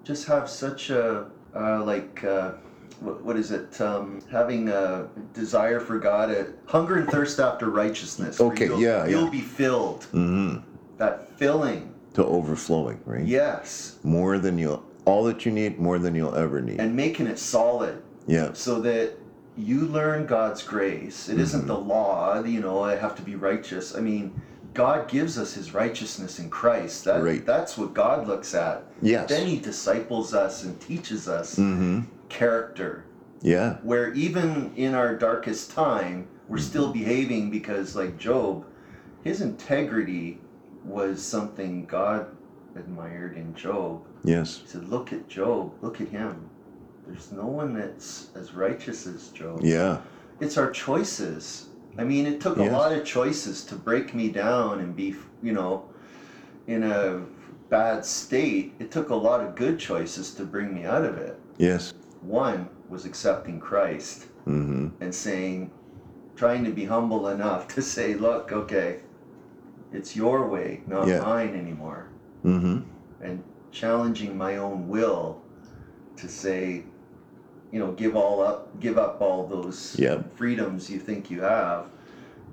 just 0.04 0.28
have 0.28 0.50
such 0.50 0.90
a 0.90 1.26
uh, 1.56 1.84
like 1.84 2.24
uh, 2.24 2.54
what, 3.02 3.24
what 3.24 3.36
is 3.38 3.52
it? 3.52 3.80
Um, 3.82 4.22
having 4.32 4.70
a 4.70 5.08
desire 5.34 5.80
for 5.80 6.00
God, 6.00 6.30
a 6.32 6.48
hunger 6.66 6.96
and 6.98 7.10
thirst 7.10 7.40
after 7.40 7.70
righteousness. 7.70 8.40
Okay, 8.40 8.66
you'll, 8.66 8.80
yeah, 8.80 9.06
You'll 9.06 9.26
yeah. 9.26 9.30
be 9.30 9.42
filled. 9.42 10.02
Mm-hmm. 10.14 10.58
That 10.98 11.30
filling. 11.38 11.94
To 12.14 12.26
overflowing, 12.26 13.00
right? 13.06 13.26
Yes. 13.26 13.98
More 14.04 14.38
than 14.40 14.58
you'll, 14.58 14.84
all 15.06 15.24
that 15.26 15.46
you 15.46 15.52
need, 15.52 15.80
more 15.80 15.98
than 16.00 16.14
you'll 16.16 16.36
ever 16.36 16.62
need. 16.62 16.80
And 16.80 16.96
making 16.96 17.28
it 17.28 17.40
solid. 17.40 18.02
yeah. 18.28 18.54
so 18.54 18.80
that 18.82 19.14
you 19.58 19.82
learn 19.82 20.26
God's 20.26 20.64
grace. 20.64 21.30
It 21.30 21.38
Mm-hmm. 21.38 21.58
not 21.60 21.68
the 21.68 21.78
law, 21.78 22.44
you 22.44 22.60
know, 22.60 22.84
I 22.84 22.96
have 22.96 23.16
to 23.18 23.22
be 23.22 23.36
righteous. 23.36 23.96
I 23.96 24.00
mean, 24.00 24.40
God 24.74 25.08
gives 25.08 25.38
us 25.38 25.54
his 25.54 25.74
righteousness 25.76 26.40
in 26.40 26.50
Christ. 26.50 27.06
That, 27.06 27.22
Right. 27.22 27.46
That's 27.46 27.78
what 27.78 27.94
God 27.94 28.28
looks 28.28 28.56
at. 28.56 28.84
Yes. 29.02 29.30
Then 29.30 29.46
he 29.46 29.60
disciples 29.60 30.34
us 30.34 30.64
and 30.64 30.80
teaches 30.82 31.28
us 31.28 31.56
Mm-hmm. 31.58 32.02
Character. 32.34 33.06
Yeah. 33.42 33.78
Where 33.84 34.12
even 34.14 34.74
in 34.76 34.94
our 34.94 35.16
darkest 35.16 35.72
time, 35.72 36.28
we're 36.50 36.58
Mm-hmm. 36.58 36.66
still 36.66 36.92
behaving 36.92 37.50
because, 37.50 37.96
like 37.96 38.18
Job, 38.18 38.66
his 39.24 39.40
integrity 39.42 40.40
was 40.84 41.22
something 41.24 41.86
God 41.86 42.28
admired 42.76 43.38
in 43.38 43.54
Job. 43.56 44.02
Yes. 44.26 44.60
He 44.64 44.68
said, 44.68 44.90
Look 44.90 45.14
at 45.14 45.28
Job, 45.30 45.72
look 45.82 46.02
at 46.02 46.10
him. 46.10 46.50
There's 47.08 47.32
no 47.32 47.46
one 47.46 47.74
that's 47.74 48.30
as 48.36 48.54
righteous 48.54 49.08
as 49.08 49.30
Job. 49.30 49.62
Yeah. 49.64 50.02
It's 50.42 50.58
our 50.58 50.72
choices. 50.72 51.68
I 51.98 52.04
mean, 52.04 52.26
it 52.26 52.42
took 52.42 52.58
a 52.58 52.64
lot 52.64 52.92
of 52.92 53.06
choices 53.06 53.64
to 53.66 53.76
break 53.76 54.14
me 54.16 54.30
down 54.30 54.80
and 54.80 54.96
be, 54.96 55.16
you 55.44 55.54
know, 55.54 55.86
in 56.68 56.84
a 56.84 57.22
bad 57.70 58.04
state. 58.06 58.74
It 58.80 58.90
took 58.92 59.10
a 59.10 59.16
lot 59.16 59.42
of 59.42 59.56
good 59.56 59.78
choices 59.80 60.34
to 60.36 60.44
bring 60.44 60.74
me 60.74 60.86
out 60.86 61.06
of 61.06 61.18
it. 61.18 61.40
Yes. 61.58 61.94
One 62.26 62.70
was 62.90 63.06
accepting 63.06 63.60
Christ 63.60 64.26
Mm-hmm. 64.48 64.88
and 65.00 65.16
saying, 65.16 65.72
trying 66.36 66.66
to 66.66 66.72
be 66.72 66.84
humble 66.84 67.30
enough 67.30 67.68
to 67.76 67.82
say, 67.82 68.14
look, 68.14 68.52
okay, 68.52 69.00
it's 69.94 70.16
your 70.18 70.48
way, 70.48 70.82
not 70.86 71.08
Yeah. 71.08 71.22
mine 71.22 71.56
anymore. 71.56 72.08
Mm-hmm. 72.46 72.80
and 73.22 73.42
challenging 73.72 74.38
my 74.38 74.58
own 74.58 74.90
will 74.90 75.42
to 76.18 76.28
say, 76.28 76.84
you 77.72 77.80
know, 77.80 77.94
give 77.94 78.18
all 78.18 78.42
up, 78.42 78.78
give 78.82 78.98
up 78.98 79.22
all 79.22 79.48
those 79.48 79.96
Yep. 79.98 80.36
freedoms 80.36 80.90
you 80.90 81.00
think 81.00 81.32
you 81.32 81.40
have, 81.42 81.86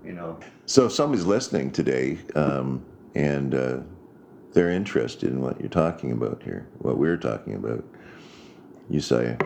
you 0.04 0.12
know. 0.12 0.38
So 0.66 0.86
if 0.86 0.92
somebody's 0.92 1.26
listening 1.26 1.72
today 1.72 2.18
um, 2.36 2.84
and 3.16 3.52
uh, 3.52 3.78
they're 4.52 4.70
interested 4.70 5.30
in 5.32 5.40
what 5.42 5.58
you're 5.60 5.68
talking 5.68 6.12
about 6.12 6.42
here, 6.44 6.68
what 6.78 6.96
we're 6.96 7.16
talking 7.16 7.54
about, 7.54 7.84
you 8.88 9.00
say, 9.00 9.36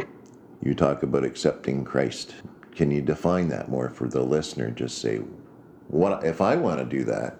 you 0.65 0.75
talk 0.75 1.03
about 1.03 1.25
accepting 1.25 1.85
Christ. 1.85 2.35
Can 2.75 2.91
you 2.91 3.03
define 3.03 3.49
that 3.49 3.69
more 3.69 3.91
for 3.91 4.09
the 4.09 4.23
listener? 4.23 4.71
Just 4.71 4.99
say, 4.99 5.19
what 5.89 6.25
if 6.25 6.41
I 6.41 6.57
want 6.57 6.79
to 6.79 6.85
do 6.85 7.05
that? 7.05 7.39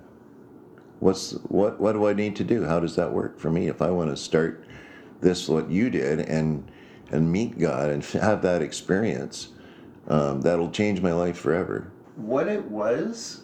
What's 1.01 1.33
what? 1.49 1.81
What 1.81 1.93
do 1.93 2.07
I 2.07 2.13
need 2.13 2.37
to 2.37 2.45
do? 2.45 2.65
How 2.65 2.79
does 2.79 2.95
that 2.97 3.13
work 3.13 3.39
for 3.39 3.51
me? 3.51 3.67
If 3.67 3.83
I 3.83 3.91
want 3.91 4.11
to 4.11 4.17
start 4.17 4.65
this, 5.21 5.49
what 5.49 5.71
you 5.71 5.91
did, 5.91 6.21
and 6.21 6.71
and 7.11 7.33
meet 7.33 7.59
God 7.59 7.91
and 7.91 8.05
have 8.23 8.43
that 8.43 8.63
experience, 8.63 9.49
um, 10.07 10.43
that'll 10.43 10.71
change 10.71 11.01
my 11.01 11.13
life 11.13 11.39
forever. 11.39 11.91
What 12.17 12.47
it 12.47 12.65
was, 12.67 13.43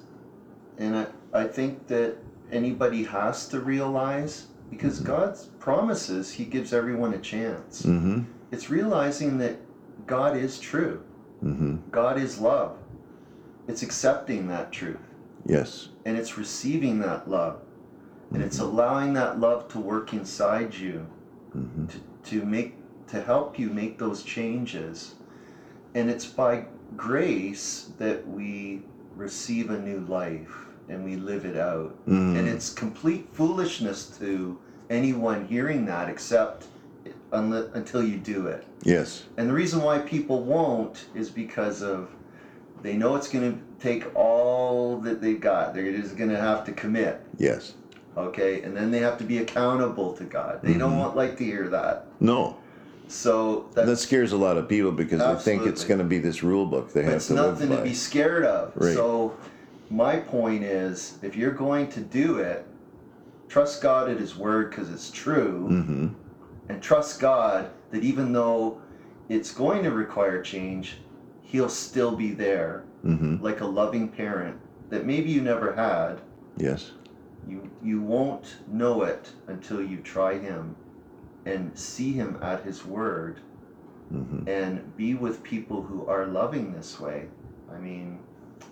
and 0.78 0.94
I, 0.94 1.06
I 1.32 1.44
think 1.44 1.86
that 1.88 2.18
anybody 2.52 3.02
has 3.04 3.48
to 3.48 3.60
realize, 3.60 4.46
because 4.70 5.00
God's 5.00 5.46
promises, 5.58 6.30
He 6.30 6.44
gives 6.44 6.72
everyone 6.72 7.14
a 7.14 7.18
chance. 7.18 7.82
Mm-hmm. 7.82 8.22
It's 8.52 8.70
realizing 8.70 9.38
that 9.38 9.58
God 10.06 10.36
is 10.36 10.58
true, 10.58 11.02
Mm-hmm. 11.44 11.76
God 11.90 12.18
is 12.18 12.38
love. 12.38 12.76
It's 13.66 13.82
accepting 13.82 14.48
that 14.48 14.70
truth. 14.72 14.98
Yes. 15.46 15.88
and 16.04 16.18
it's 16.18 16.36
receiving 16.36 16.98
that 17.00 17.28
love 17.30 17.60
and 18.32 18.42
it's 18.42 18.58
allowing 18.58 19.14
that 19.14 19.40
love 19.40 19.68
to 19.68 19.78
work 19.80 20.12
inside 20.12 20.74
you 20.74 21.06
Mm-hmm. 21.56 21.86
to, 21.86 21.98
to 22.30 22.44
make 22.44 22.74
to 23.08 23.20
help 23.22 23.58
you 23.58 23.70
make 23.70 23.98
those 23.98 24.22
changes 24.22 25.14
and 25.94 26.08
it's 26.10 26.26
by 26.26 26.66
grace 26.96 27.90
that 27.98 28.26
we 28.28 28.82
receive 29.16 29.70
a 29.70 29.78
new 29.78 30.00
life 30.00 30.66
and 30.90 31.02
we 31.04 31.16
live 31.16 31.44
it 31.46 31.56
out 31.56 31.92
Mm. 32.06 32.38
and 32.38 32.46
it's 32.48 32.68
complete 32.70 33.26
foolishness 33.32 34.06
to 34.18 34.58
anyone 34.90 35.46
hearing 35.46 35.86
that 35.86 36.08
except 36.10 36.66
until 37.32 38.02
you 38.02 38.16
do 38.16 38.46
it 38.48 38.64
Yes. 38.82 39.24
and 39.36 39.48
the 39.48 39.52
reason 39.52 39.82
why 39.82 39.98
people 39.98 40.42
won't 40.42 41.06
is 41.14 41.30
because 41.30 41.82
of 41.82 42.08
they 42.82 42.96
know 42.96 43.14
it's 43.14 43.28
going 43.28 43.52
to 43.52 43.58
take 43.78 44.06
all 44.16 44.96
that 45.00 45.20
they've 45.20 45.40
got. 45.40 45.74
They're 45.74 45.92
just 45.92 46.16
going 46.16 46.30
to 46.30 46.38
have 46.40 46.64
to 46.64 46.72
commit, 46.72 47.20
Yes. 47.36 47.74
okay? 48.16 48.62
And 48.62 48.74
then 48.74 48.90
they 48.90 49.00
have 49.00 49.18
to 49.18 49.24
be 49.24 49.36
accountable 49.38 50.14
to 50.14 50.24
God. 50.24 50.60
They 50.62 50.72
don't 50.74 50.94
Mhm. 50.94 50.98
want 50.98 51.14
like 51.16 51.36
to 51.38 51.44
hear 51.44 51.68
that. 51.68 52.06
No. 52.20 52.56
So 53.08 53.66
that 53.74 53.98
scares 53.98 54.32
a 54.32 54.38
lot 54.38 54.56
of 54.56 54.66
people 54.66 54.92
because 54.92 55.20
they 55.20 55.34
think 55.52 55.66
it's 55.66 55.84
going 55.84 55.98
to 55.98 56.04
be 56.06 56.16
this 56.18 56.42
rule 56.42 56.64
book 56.64 56.92
they 56.94 57.02
have 57.02 57.14
it's 57.14 57.26
to 57.26 57.34
live 57.34 57.52
nothing 57.54 57.68
by. 57.68 57.76
to 57.76 57.82
be 57.82 57.92
scared 57.94 58.44
of. 58.46 58.72
Right. 58.76 58.94
So 58.94 59.34
my 59.90 60.16
point 60.16 60.62
is 60.64 61.18
if 61.22 61.36
you're 61.36 61.50
going 61.50 61.88
to 61.88 62.00
do 62.00 62.38
it, 62.38 62.64
trust 63.48 63.82
God 63.82 64.08
at 64.08 64.18
his 64.18 64.36
word 64.38 64.70
because 64.70 64.90
it's 64.90 65.10
true 65.10 65.68
mm-hmm. 65.70 66.08
And 66.68 66.82
trust 66.82 67.20
God 67.20 67.70
that 67.90 68.02
even 68.04 68.32
though 68.32 68.80
it's 69.28 69.52
going 69.52 69.82
to 69.84 69.90
require 69.90 70.42
change, 70.42 70.98
he'll 71.42 71.68
still 71.68 72.14
be 72.16 72.32
there 72.32 72.84
Mm-hmm. 73.04 73.42
like 73.42 73.62
a 73.62 73.66
loving 73.66 74.08
parent 74.08 74.58
that 74.90 75.06
maybe 75.06 75.30
you 75.30 75.40
never 75.40 75.72
had. 75.74 76.20
Yes. 76.58 76.90
You 77.48 77.70
you 77.82 78.02
won't 78.02 78.56
know 78.70 79.04
it 79.04 79.32
until 79.46 79.80
you 79.82 79.96
try 80.02 80.36
him 80.38 80.76
and 81.46 81.76
see 81.78 82.12
him 82.12 82.38
at 82.42 82.62
his 82.62 82.84
word 82.84 83.40
Mm-hmm. 84.12 84.46
and 84.48 84.96
be 84.98 85.14
with 85.14 85.42
people 85.42 85.80
who 85.80 86.04
are 86.06 86.26
loving 86.26 86.72
this 86.74 87.00
way. 87.00 87.28
I 87.74 87.78
mean, 87.78 88.18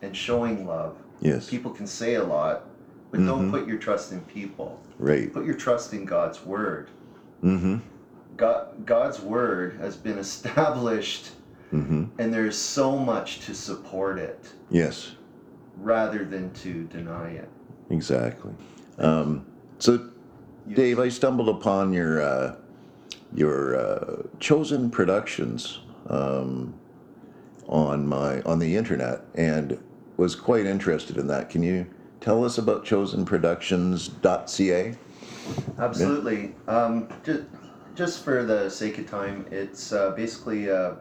and 0.02 0.14
showing 0.14 0.66
love. 0.66 0.96
Yes. 1.20 1.48
People 1.48 1.70
can 1.70 1.86
say 1.86 2.16
a 2.16 2.22
lot, 2.24 2.66
but 3.10 3.24
don't 3.24 3.48
Mhm. 3.48 3.50
put 3.50 3.66
your 3.66 3.78
trust 3.78 4.12
in 4.12 4.20
people. 4.22 4.78
Right. 4.98 5.32
Put 5.32 5.46
your 5.46 5.54
trust 5.54 5.94
in 5.94 6.04
God's 6.04 6.44
word. 6.44 6.90
Mm-hmm. 7.42 7.78
God, 8.36 8.86
God's 8.86 9.20
word 9.20 9.78
has 9.80 9.96
been 9.96 10.18
established 10.18 11.30
Mm-hmm. 11.72 12.04
and 12.18 12.32
there's 12.32 12.56
so 12.56 12.96
much 12.98 13.40
to 13.40 13.54
support 13.54 14.18
it 14.18 14.52
Yes. 14.70 15.12
rather 15.76 16.24
than 16.24 16.50
to 16.54 16.84
deny 16.84 17.32
it. 17.32 17.50
Exactly. 17.90 18.52
Um, 18.96 19.44
so, 19.78 20.08
Dave, 20.72 20.98
I 20.98 21.10
stumbled 21.10 21.50
upon 21.50 21.92
your 21.92 22.22
uh, 22.22 22.54
your 23.34 23.76
uh, 23.78 24.22
chosen 24.40 24.90
productions 24.90 25.80
um, 26.08 26.72
on 27.68 28.06
my 28.06 28.40
on 28.42 28.58
the 28.60 28.74
internet 28.74 29.20
and 29.34 29.78
was 30.16 30.34
quite 30.34 30.64
interested 30.64 31.18
in 31.18 31.26
that. 31.26 31.50
Can 31.50 31.62
you 31.62 31.86
tell 32.22 32.46
us 32.46 32.56
about 32.56 32.86
chosenproductions.ca? 32.86 34.94
Absolutely. 35.78 36.54
Um, 36.66 37.08
just, 37.24 37.42
just 37.94 38.24
for 38.24 38.44
the 38.44 38.68
sake 38.68 38.98
of 38.98 39.08
time, 39.10 39.46
it's 39.50 39.92
uh, 39.92 40.10
basically 40.12 40.68
a, 40.68 40.96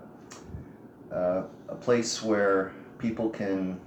a, 1.12 1.44
a 1.70 1.76
place 1.76 2.22
where 2.24 2.72
people 3.00 3.30
can 3.30 3.80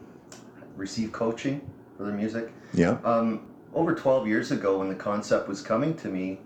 receive 0.76 1.12
coaching 1.12 1.60
for 1.96 2.04
their 2.04 2.14
music. 2.14 2.52
Yeah. 2.72 2.98
Um, 3.04 3.46
over 3.74 3.94
12 3.94 4.26
years 4.26 4.50
ago, 4.50 4.78
when 4.78 4.88
the 4.88 4.94
concept 4.94 5.48
was 5.48 5.60
coming 5.62 5.94
to 5.96 6.08
me, 6.08 6.38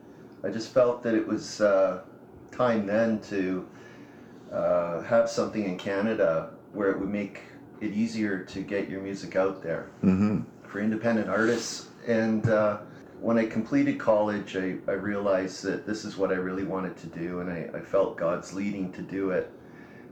I 0.42 0.50
just 0.50 0.73
felt 0.75 1.02
that 1.02 1.14
it 1.14 1.26
was 1.26 1.61
uh, 1.61 2.00
time 2.52 2.87
then 2.87 3.21
to 3.23 3.66
uh, 4.52 5.00
have 5.02 5.28
something 5.28 5.64
in 5.64 5.76
Canada 5.78 6.50
where 6.73 6.90
it 6.90 6.99
would 6.99 7.09
make 7.09 7.40
it 7.80 7.92
easier 7.92 8.40
to 8.44 8.61
get 8.61 8.88
your 8.88 9.00
music 9.00 9.37
out 9.37 9.62
there 9.62 9.88
Mm-hmm. 10.02 10.42
for 10.68 10.80
independent 10.80 11.28
artists. 11.28 11.87
And 12.06 12.49
uh, 12.49 12.78
when 13.25 13.38
I 13.38 13.47
completed 13.47 13.99
college, 13.99 14.54
I, 14.54 14.76
I 14.87 14.93
realized 14.93 15.64
that 15.64 15.87
this 15.87 16.04
is 16.04 16.19
what 16.19 16.31
I 16.31 16.35
really 16.35 16.64
wanted 16.64 16.95
to 16.99 17.07
do, 17.07 17.40
and 17.40 17.50
I, 17.50 17.71
I 17.75 17.81
felt 17.81 18.19
God's 18.19 18.52
leading 18.52 18.93
to 18.93 19.00
do 19.00 19.31
it. 19.31 19.50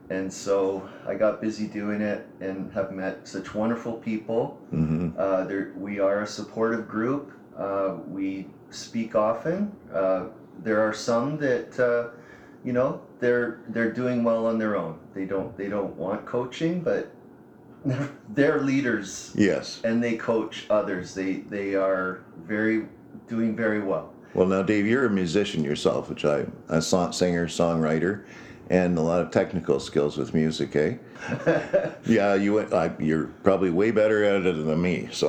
And 0.09 0.33
so 0.33 0.89
I 1.07 1.15
got 1.15 1.43
busy 1.43 1.67
doing 1.67 2.01
it 2.01 2.27
and 2.41 2.73
have 2.73 2.91
met 2.91 3.29
such 3.29 3.55
wonderful 3.55 3.93
people. 3.93 4.59
Mm-hmm. 4.73 5.11
Uh, 5.19 5.45
there, 5.45 5.73
we 5.77 6.01
are 6.01 6.23
a 6.23 6.27
supportive 6.27 6.89
group. 6.89 7.33
Uh, 7.55 7.97
we 8.09 8.47
speak 8.71 9.15
often. 9.15 9.77
Uh, 9.93 10.29
there 10.63 10.81
are 10.81 10.95
some 10.95 11.37
that, 11.37 11.79
uh, 11.79 12.17
you 12.65 12.73
know, 12.73 13.03
they're 13.21 13.61
they're 13.69 13.93
doing 13.93 14.25
well 14.25 14.47
on 14.47 14.59
their 14.59 14.75
own. 14.75 14.99
They 15.15 15.27
don't 15.27 15.55
they 15.59 15.69
don't 15.69 15.95
want 15.97 16.25
coaching, 16.25 16.81
but 16.81 17.13
they're 18.31 18.61
leaders 18.63 19.33
Yes. 19.37 19.83
and 19.85 20.03
they 20.03 20.17
coach 20.17 20.67
others. 20.71 21.15
They 21.15 21.45
they 21.57 21.75
are 21.75 22.25
very 22.47 22.87
doing 23.29 23.55
very 23.57 23.81
well. 23.81 24.13
Well, 24.35 24.47
now, 24.47 24.63
Dave, 24.63 24.87
you're 24.87 25.05
a 25.07 25.11
musician 25.11 25.63
yourself, 25.63 26.09
which 26.09 26.25
I'm 26.25 26.53
a 26.69 26.81
song, 26.81 27.13
singer, 27.13 27.47
songwriter, 27.47 28.25
and 28.71 28.97
a 28.97 29.03
lot 29.03 29.21
of 29.21 29.31
technical 29.31 29.79
skills 29.79 30.17
with 30.17 30.33
music, 30.33 30.75
eh? 30.75 30.95
yeah, 32.07 32.35
you 32.35 32.55
went, 32.55 32.73
I, 32.73 32.93
you're 32.99 33.27
probably 33.45 33.71
way 33.71 33.91
better 33.91 34.25
at 34.25 34.47
it 34.47 34.53
than 34.65 34.81
me. 34.81 35.09
So, 35.13 35.29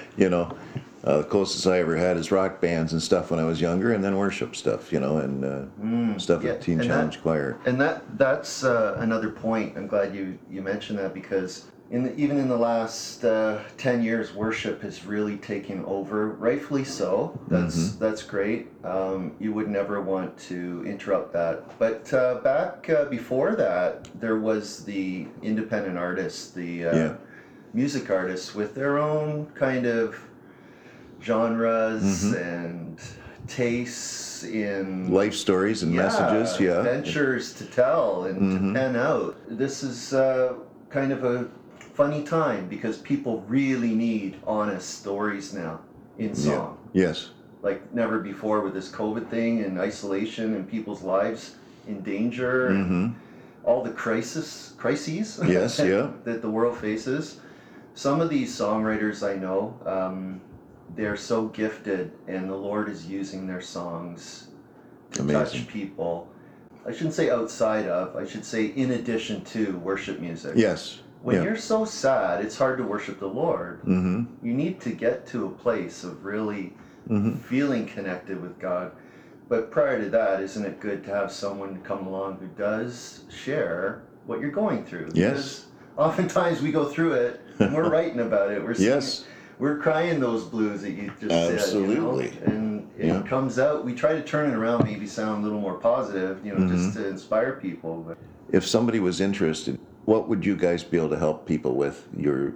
you 0.16 0.30
know, 0.30 0.56
uh, 1.04 1.18
the 1.18 1.24
closest 1.24 1.66
I 1.66 1.80
ever 1.80 1.96
had 1.96 2.16
is 2.16 2.30
rock 2.30 2.60
bands 2.60 2.92
and 2.92 3.02
stuff 3.02 3.32
when 3.32 3.40
I 3.40 3.44
was 3.44 3.60
younger, 3.60 3.92
and 3.92 4.04
then 4.04 4.16
worship 4.16 4.54
stuff, 4.54 4.92
you 4.92 5.00
know, 5.00 5.18
and 5.18 5.44
uh, 5.44 6.18
stuff 6.18 6.44
yeah, 6.44 6.52
with 6.52 6.62
Teen 6.62 6.80
and 6.80 6.88
that- 6.88 6.94
Challenge 6.94 7.22
Choir. 7.22 7.58
And 7.66 7.80
that 7.80 8.04
that's 8.16 8.62
uh, 8.62 8.94
another 8.98 9.30
point. 9.30 9.76
I'm 9.76 9.88
glad 9.88 10.14
you 10.14 10.38
you 10.48 10.62
mentioned 10.62 11.00
that 11.00 11.12
because 11.12 11.64
in 11.92 12.04
the, 12.04 12.16
even 12.16 12.38
in 12.38 12.48
the 12.48 12.56
last 12.56 13.22
uh, 13.22 13.60
ten 13.76 14.02
years, 14.02 14.34
worship 14.34 14.80
has 14.80 15.04
really 15.04 15.36
taken 15.36 15.84
over. 15.84 16.30
Rightfully 16.30 16.84
so. 16.84 17.38
That's 17.48 17.92
that's 17.96 18.22
great. 18.22 18.68
Um, 18.82 19.36
you 19.38 19.52
would 19.52 19.68
never 19.68 20.00
want 20.00 20.36
to 20.48 20.82
interrupt 20.86 21.34
that. 21.34 21.78
But 21.78 22.12
uh, 22.14 22.36
back 22.36 22.88
uh, 22.88 23.04
before 23.04 23.54
that, 23.56 24.08
there 24.18 24.38
was 24.38 24.84
the 24.84 25.26
independent 25.42 25.98
artists, 25.98 26.50
the 26.50 26.86
uh, 26.86 26.96
Yeah. 26.96 27.14
music 27.74 28.10
artists 28.10 28.54
with 28.54 28.74
their 28.74 28.98
own 28.98 29.46
kind 29.54 29.84
of 29.86 30.16
genres 31.22 32.32
and 32.32 32.98
tastes 33.46 34.44
in 34.44 35.12
Life 35.12 35.34
stories 35.34 35.82
and 35.82 35.92
messages, 35.94 36.58
yeah. 36.58 36.70
Mm-hmm. 36.70 36.86
adventures 36.86 37.52
to 37.54 37.66
tell 37.66 38.24
and 38.24 38.36
to 38.52 38.72
pen 38.80 38.96
out. 38.96 39.36
This 39.48 39.82
is 39.82 40.14
uh, 40.14 40.54
kind 40.88 41.12
of 41.12 41.24
a 41.24 41.48
funny 41.94 42.22
time 42.24 42.68
because 42.68 42.98
people 42.98 43.44
really 43.48 43.94
need 43.94 44.36
honest 44.46 44.98
stories 45.00 45.52
now 45.52 45.80
in 46.18 46.28
Yeah. 46.30 46.34
song, 46.34 46.78
Yes. 46.92 47.30
like 47.62 47.92
never 47.94 48.18
before 48.18 48.60
with 48.62 48.74
this 48.74 48.90
COVID 48.90 49.28
thing 49.28 49.62
and 49.62 49.78
isolation 49.78 50.54
and 50.54 50.68
people's 50.68 51.02
lives 51.02 51.56
in 51.86 52.02
danger. 52.02 52.68
and 52.68 52.86
hmm 52.86 53.08
all 53.64 53.84
the 53.84 53.90
crisis 53.90 54.72
crises 54.76 55.38
Yes, 55.46 55.76
that, 55.76 55.86
yeah. 55.86 56.08
that 56.24 56.42
the 56.42 56.50
world 56.50 56.76
faces. 56.76 57.38
Some 57.94 58.20
of 58.20 58.28
these 58.28 58.50
songwriters 58.52 59.22
I 59.24 59.36
know, 59.36 59.78
um, 59.86 60.40
they're 60.96 61.14
so 61.16 61.46
gifted, 61.46 62.10
and 62.26 62.50
the 62.50 62.56
Lord 62.56 62.88
is 62.88 63.06
using 63.06 63.46
their 63.46 63.60
songs 63.60 64.48
to 65.12 65.20
Amazing. 65.22 65.60
touch 65.60 65.68
people. 65.68 66.28
I 66.84 66.90
shouldn't 66.90 67.14
say 67.14 67.30
outside 67.30 67.86
of. 67.86 68.16
I 68.16 68.26
should 68.26 68.44
say 68.44 68.64
in 68.66 68.90
addition 68.90 69.44
to 69.54 69.76
worship 69.78 70.18
music. 70.18 70.54
Yes. 70.56 70.98
When 71.22 71.36
yeah. 71.36 71.42
you're 71.44 71.56
so 71.56 71.84
sad, 71.84 72.44
it's 72.44 72.56
hard 72.58 72.78
to 72.78 72.84
worship 72.84 73.20
the 73.20 73.26
Lord. 73.28 73.80
hmm 73.84 74.24
You 74.42 74.52
need 74.54 74.80
to 74.82 74.90
get 74.90 75.26
to 75.28 75.46
a 75.46 75.50
place 75.50 76.04
of 76.04 76.24
really 76.24 76.72
hmm 77.06 77.34
feeling 77.36 77.86
connected 77.86 78.40
with 78.40 78.58
God. 78.58 78.92
But 79.48 79.70
prior 79.70 80.00
to 80.02 80.08
that, 80.10 80.40
isn't 80.40 80.64
it 80.64 80.80
good 80.80 81.04
to 81.04 81.10
have 81.10 81.30
someone 81.30 81.80
come 81.82 82.06
along 82.06 82.38
who 82.38 82.46
does 82.60 83.24
share 83.30 84.02
what 84.26 84.40
you're 84.40 84.50
going 84.50 84.84
through? 84.84 85.10
Yes. 85.14 85.30
Because 85.32 85.66
oftentimes 85.96 86.62
we 86.62 86.72
go 86.72 86.84
through 86.86 87.12
it 87.12 87.40
and 87.58 87.74
we're 87.74 87.90
writing 87.96 88.20
about 88.20 88.50
it. 88.50 88.62
We're 88.62 88.74
singing- 88.74 88.92
Yes. 88.94 89.24
we're 89.58 89.78
crying 89.78 90.20
those 90.20 90.44
blues 90.44 90.80
that 90.82 90.92
you 90.92 91.12
just 91.20 91.32
Absolutely. 91.32 92.30
said. 92.30 92.40
You 92.40 92.46
know? 92.48 92.52
And 92.54 92.90
it 92.98 93.06
Yeah. 93.06 93.22
comes 93.22 93.58
out. 93.58 93.84
We 93.84 93.94
try 93.94 94.12
to 94.14 94.22
turn 94.22 94.50
it 94.50 94.54
around, 94.56 94.84
maybe 94.84 95.06
sound 95.06 95.42
a 95.42 95.44
little 95.44 95.60
more 95.60 95.74
positive, 95.74 96.44
you 96.44 96.52
know, 96.54 96.60
Mm-hmm. 96.64 96.76
just 96.76 96.96
to 96.96 97.06
inspire 97.08 97.52
people. 97.54 98.04
But 98.08 98.16
If 98.50 98.66
somebody 98.66 99.00
was 99.00 99.20
interested, 99.20 99.78
what 100.04 100.28
would 100.28 100.44
you 100.44 100.56
guys 100.56 100.82
be 100.84 100.96
able 100.96 101.10
to 101.10 101.18
help 101.18 101.46
people 101.46 101.74
with? 101.74 102.08
Your, 102.16 102.54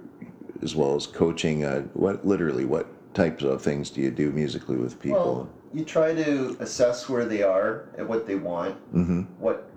as 0.61 0.75
well 0.75 0.95
as 0.95 1.07
coaching. 1.07 1.63
Uh, 1.63 1.81
what 1.93 2.25
literally, 2.25 2.65
what 2.65 2.87
types 3.13 3.43
of 3.43 3.61
things 3.61 3.89
do 3.89 4.01
you 4.01 4.11
do 4.11 4.31
musically 4.31 4.77
with 4.77 4.99
people? 4.99 5.35
well, 5.35 5.49
you 5.73 5.83
try 5.83 6.13
to 6.13 6.55
assess 6.59 7.09
where 7.09 7.25
they 7.25 7.43
are 7.43 7.89
and 7.97 8.07
what 8.07 8.25
they 8.25 8.35
want. 8.35 8.75
hmm 8.91 9.21
what 9.39 9.69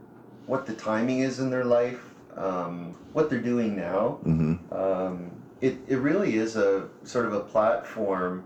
what 0.46 0.66
the 0.66 0.74
timing 0.74 1.20
is 1.20 1.38
in 1.38 1.48
their 1.48 1.64
life, 1.64 2.02
um, 2.36 2.94
what 3.12 3.30
they're 3.30 3.40
doing 3.40 3.76
now. 3.76 4.18
hmm 4.22 4.54
Um, 4.72 5.30
it, 5.60 5.76
it 5.86 5.98
really 5.98 6.36
is 6.36 6.56
a 6.56 6.88
sort 7.04 7.26
of 7.26 7.34
a 7.34 7.40
platform 7.40 8.42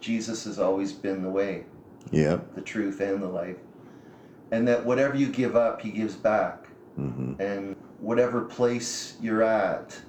Jesus 0.00 0.44
has 0.44 0.58
always 0.58 0.92
been 0.92 1.22
the 1.22 1.30
way 1.30 1.66
Yeah. 2.10 2.38
the 2.56 2.60
truth 2.60 3.00
and 3.00 3.22
the 3.22 3.28
life. 3.28 3.58
And 4.50 4.66
that 4.66 4.84
whatever 4.84 5.16
you 5.16 5.28
give 5.28 5.54
up, 5.54 5.82
he 5.82 5.90
gives 5.90 6.16
back. 6.16 6.66
hmm 6.96 7.34
And 7.38 7.76
whatever 8.00 8.42
place 8.42 9.14
you're 9.22 9.42
at, 9.42 10.02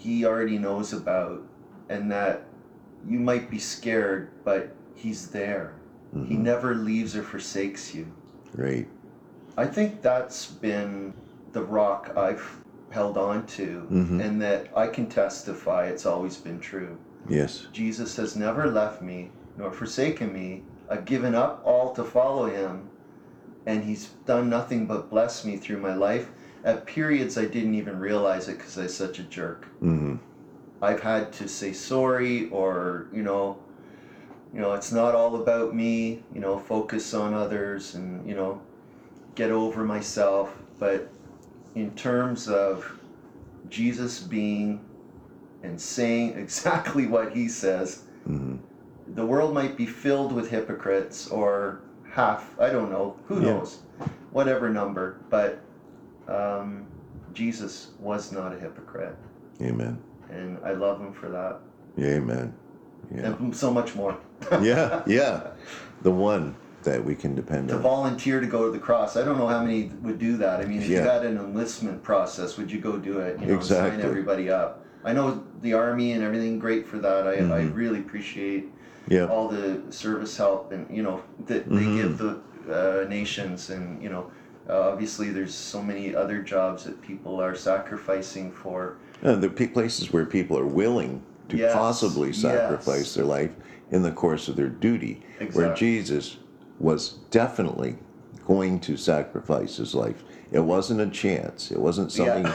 he 0.00 0.24
already 0.24 0.58
knows 0.58 0.92
about. 0.92 1.42
And 1.88 2.10
that 2.10 2.44
you 3.06 3.18
might 3.18 3.50
be 3.50 3.58
scared, 3.58 4.28
but 4.44 4.74
he's 4.94 5.28
there. 5.28 5.74
He 6.12 6.34
hmm 6.36 6.42
never 6.42 6.74
leaves 6.74 7.14
or 7.16 7.22
forsakes 7.22 7.94
you. 7.94 8.06
Great. 8.56 8.86
I 9.56 9.66
think 9.66 10.02
that's 10.02 10.46
been 10.46 11.12
the 11.52 11.62
rock 11.62 12.12
I've 12.16 12.44
held 12.90 13.16
on 13.18 13.46
to, 13.58 13.86
Mhm. 13.90 14.20
and 14.24 14.42
that 14.42 14.68
I 14.76 14.86
can 14.86 15.06
testify 15.06 15.86
it's 15.86 16.06
always 16.06 16.36
been 16.36 16.60
true. 16.60 16.96
Yes. 17.28 17.66
Jesus 17.72 18.16
has 18.16 18.34
never 18.36 18.66
left 18.68 19.02
me 19.02 19.30
nor 19.56 19.70
forsaken 19.70 20.32
me. 20.32 20.62
I've 20.88 21.04
given 21.04 21.34
up 21.34 21.62
all 21.64 21.92
to 21.94 22.02
follow 22.02 22.46
him, 22.46 22.88
and 23.66 23.84
he's 23.84 24.10
done 24.26 24.48
nothing 24.48 24.86
but 24.86 25.10
bless 25.10 25.44
me 25.44 25.56
through 25.56 25.78
my 25.80 25.94
life. 25.94 26.28
At 26.64 26.86
periods, 26.86 27.38
I 27.38 27.46
didn't 27.46 27.74
even 27.74 27.98
realize 27.98 28.48
it 28.48 28.58
because 28.58 28.76
I 28.78 28.82
was 28.82 28.96
such 28.96 29.18
a 29.18 29.22
jerk. 29.24 29.66
hmm 29.80 30.16
I've 30.82 31.02
had 31.02 31.32
to 31.32 31.48
say 31.48 31.72
sorry, 31.72 32.48
or 32.50 33.06
you 33.12 33.22
know, 33.22 33.58
you 34.54 34.60
know, 34.60 34.72
it's 34.72 34.92
not 34.92 35.14
all 35.14 35.36
about 35.36 35.74
me. 35.74 36.20
You 36.34 36.40
know, 36.40 36.58
focus 36.58 37.12
on 37.14 37.34
others, 37.34 37.94
and 37.94 38.26
you 38.26 38.34
know, 38.34 38.60
get 39.34 39.50
over 39.50 39.84
myself. 39.84 40.54
But 40.78 41.06
in 41.74 41.90
terms 41.92 42.48
of 42.48 42.96
Jesus 43.68 44.20
being 44.20 44.80
and 45.62 45.78
saying 45.80 46.34
exactly 46.36 47.06
what 47.06 47.30
he 47.30 47.48
says, 47.48 48.02
hmm 48.26 48.56
the 49.14 49.24
world 49.24 49.52
might 49.52 49.76
be 49.76 49.86
filled 49.86 50.30
with 50.30 50.50
hypocrites 50.50 51.26
or 51.26 51.78
half. 52.12 52.54
I 52.60 52.70
don't 52.70 52.90
know. 52.90 53.14
Who 53.26 53.40
Yeah. 53.40 53.52
knows? 53.54 53.78
Whatever 54.30 54.70
number, 54.70 55.14
but 55.30 55.58
um, 56.28 56.86
Jesus 57.32 57.88
was 57.98 58.32
not 58.32 58.52
a 58.54 58.58
hypocrite, 58.58 59.16
Amen. 59.60 59.98
and 60.30 60.58
I 60.64 60.72
love 60.72 61.00
him 61.00 61.12
for 61.12 61.28
that, 61.28 61.58
Amen. 61.98 62.52
Yeah. 63.14 63.26
and 63.26 63.54
so 63.56 63.72
much 63.72 63.94
more. 63.94 64.16
yeah, 64.62 65.02
yeah. 65.06 65.48
The 66.02 66.10
one 66.10 66.54
that 66.84 67.04
we 67.04 67.14
can 67.14 67.34
depend 67.34 67.68
to 67.68 67.74
on. 67.74 67.82
To 67.82 67.88
volunteer 67.88 68.40
to 68.40 68.46
go 68.46 68.64
to 68.66 68.72
the 68.72 68.78
cross. 68.78 69.16
I 69.16 69.24
don't 69.24 69.36
know 69.36 69.46
how 69.48 69.62
many 69.62 69.90
would 70.02 70.18
do 70.18 70.36
that. 70.38 70.60
I 70.60 70.64
mean, 70.64 70.78
if 70.80 70.88
you 70.88 70.96
Yeah. 70.96 71.12
had 71.12 71.26
an 71.26 71.36
enlistment 71.36 72.02
process, 72.02 72.56
would 72.56 72.70
you 72.72 72.80
go 72.80 72.96
do 72.96 73.18
it? 73.18 73.38
You 73.40 73.48
know, 73.48 73.54
Exactly. 73.56 73.90
sign 73.98 74.00
everybody 74.00 74.48
up. 74.50 74.82
I 75.04 75.12
know 75.12 75.42
the 75.60 75.74
army 75.74 76.12
and 76.12 76.22
everything 76.24 76.58
great 76.58 76.86
for 76.86 76.98
that. 76.98 77.26
I, 77.26 77.32
I 77.34 77.36
Mhm. 77.38 77.74
really 77.74 77.98
appreciate 78.00 78.68
Yeah. 79.08 79.26
all 79.26 79.48
the 79.48 79.80
service 79.90 80.36
help 80.36 80.72
and 80.72 80.86
you 80.94 81.02
know 81.02 81.20
that 81.46 81.68
they 81.68 81.84
Mhm. 81.84 81.96
give 81.96 82.18
the 82.18 82.38
uh, 82.70 83.08
nations 83.08 83.70
and 83.70 84.02
you 84.02 84.08
know 84.08 84.30
uh, 84.70 84.90
obviously 84.90 85.30
there's 85.30 85.54
so 85.54 85.82
many 85.82 86.14
other 86.14 86.40
jobs 86.42 86.84
that 86.84 87.00
people 87.02 87.40
are 87.40 87.54
sacrificing 87.54 88.52
for. 88.52 88.96
Uh, 89.22 89.34
the 89.34 89.50
places 89.50 90.12
where 90.12 90.24
people 90.24 90.56
are 90.58 90.66
willing 90.66 91.22
to 91.48 91.56
Yes, 91.56 91.72
possibly 91.74 92.28
yes. 92.28 92.38
sacrifice 92.38 93.14
their 93.14 93.24
life 93.24 93.50
in 93.90 94.02
the 94.02 94.12
course 94.12 94.48
of 94.48 94.56
their 94.56 94.68
duty, 94.68 95.22
where 95.52 95.74
Jesus 95.74 96.36
was 96.78 97.14
definitely 97.30 97.96
going 98.46 98.78
to 98.80 98.96
sacrifice 98.96 99.76
his 99.76 99.94
life. 99.94 100.22
It 100.52 100.60
wasn't 100.60 101.00
a 101.00 101.08
chance. 101.08 101.70
It 101.70 101.78
wasn't 101.78 102.12
something 102.12 102.46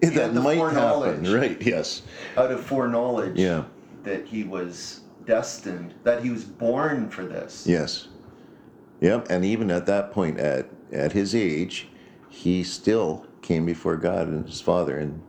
He 0.00 0.08
that 0.10 0.34
might 0.34 0.58
happen. 0.58 1.32
Right? 1.32 1.60
Yes. 1.62 2.02
Out 2.36 2.50
of 2.50 2.64
foreknowledge 2.64 3.36
Yeah. 3.38 3.64
that 4.02 4.26
he 4.26 4.44
was 4.44 5.00
destined, 5.26 5.94
that 6.04 6.22
he 6.22 6.30
was 6.30 6.44
born 6.44 7.08
for 7.08 7.24
this. 7.24 7.66
Yes. 7.66 8.08
Yep. 9.00 9.28
And 9.30 9.44
even 9.44 9.70
at 9.70 9.86
that 9.86 10.12
point, 10.12 10.38
at 10.38 10.68
at 10.92 11.12
his 11.12 11.34
age, 11.34 11.88
he 12.28 12.62
still 12.62 13.26
came 13.42 13.64
before 13.64 13.96
God 13.96 14.28
and 14.28 14.46
his 14.46 14.60
Father 14.60 14.98
and 14.98 15.22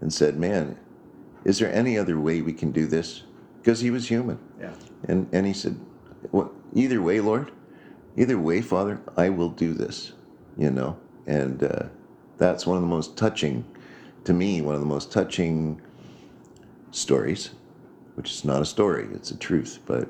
and 0.00 0.12
said, 0.12 0.38
"Man, 0.38 0.78
is 1.44 1.58
there 1.58 1.72
any 1.72 1.96
other 1.96 2.18
way 2.18 2.42
we 2.42 2.52
can 2.52 2.72
do 2.72 2.86
this?" 2.86 3.22
Because 3.60 3.80
he 3.80 3.90
was 3.90 4.08
human. 4.08 4.38
Yeah. 4.60 4.74
And 5.08 5.28
and 5.32 5.46
he 5.46 5.52
said, 5.52 5.78
well, 6.32 6.52
either 6.74 7.00
way, 7.00 7.20
Lord, 7.20 7.50
either 8.16 8.38
way, 8.38 8.60
Father, 8.60 9.00
I 9.16 9.28
will 9.28 9.50
do 9.50 9.72
this. 9.72 10.12
You 10.56 10.70
know, 10.70 10.96
and 11.26 11.62
uh, 11.62 11.84
that's 12.38 12.66
one 12.66 12.76
of 12.76 12.82
the 12.82 12.88
most 12.88 13.16
touching, 13.16 13.64
to 14.24 14.32
me, 14.32 14.60
one 14.60 14.74
of 14.74 14.80
the 14.80 14.86
most 14.86 15.10
touching 15.10 15.80
stories, 16.92 17.50
which 18.14 18.30
is 18.30 18.44
not 18.44 18.62
a 18.62 18.64
story; 18.64 19.08
it's 19.12 19.30
a 19.30 19.36
truth. 19.36 19.80
But 19.86 20.08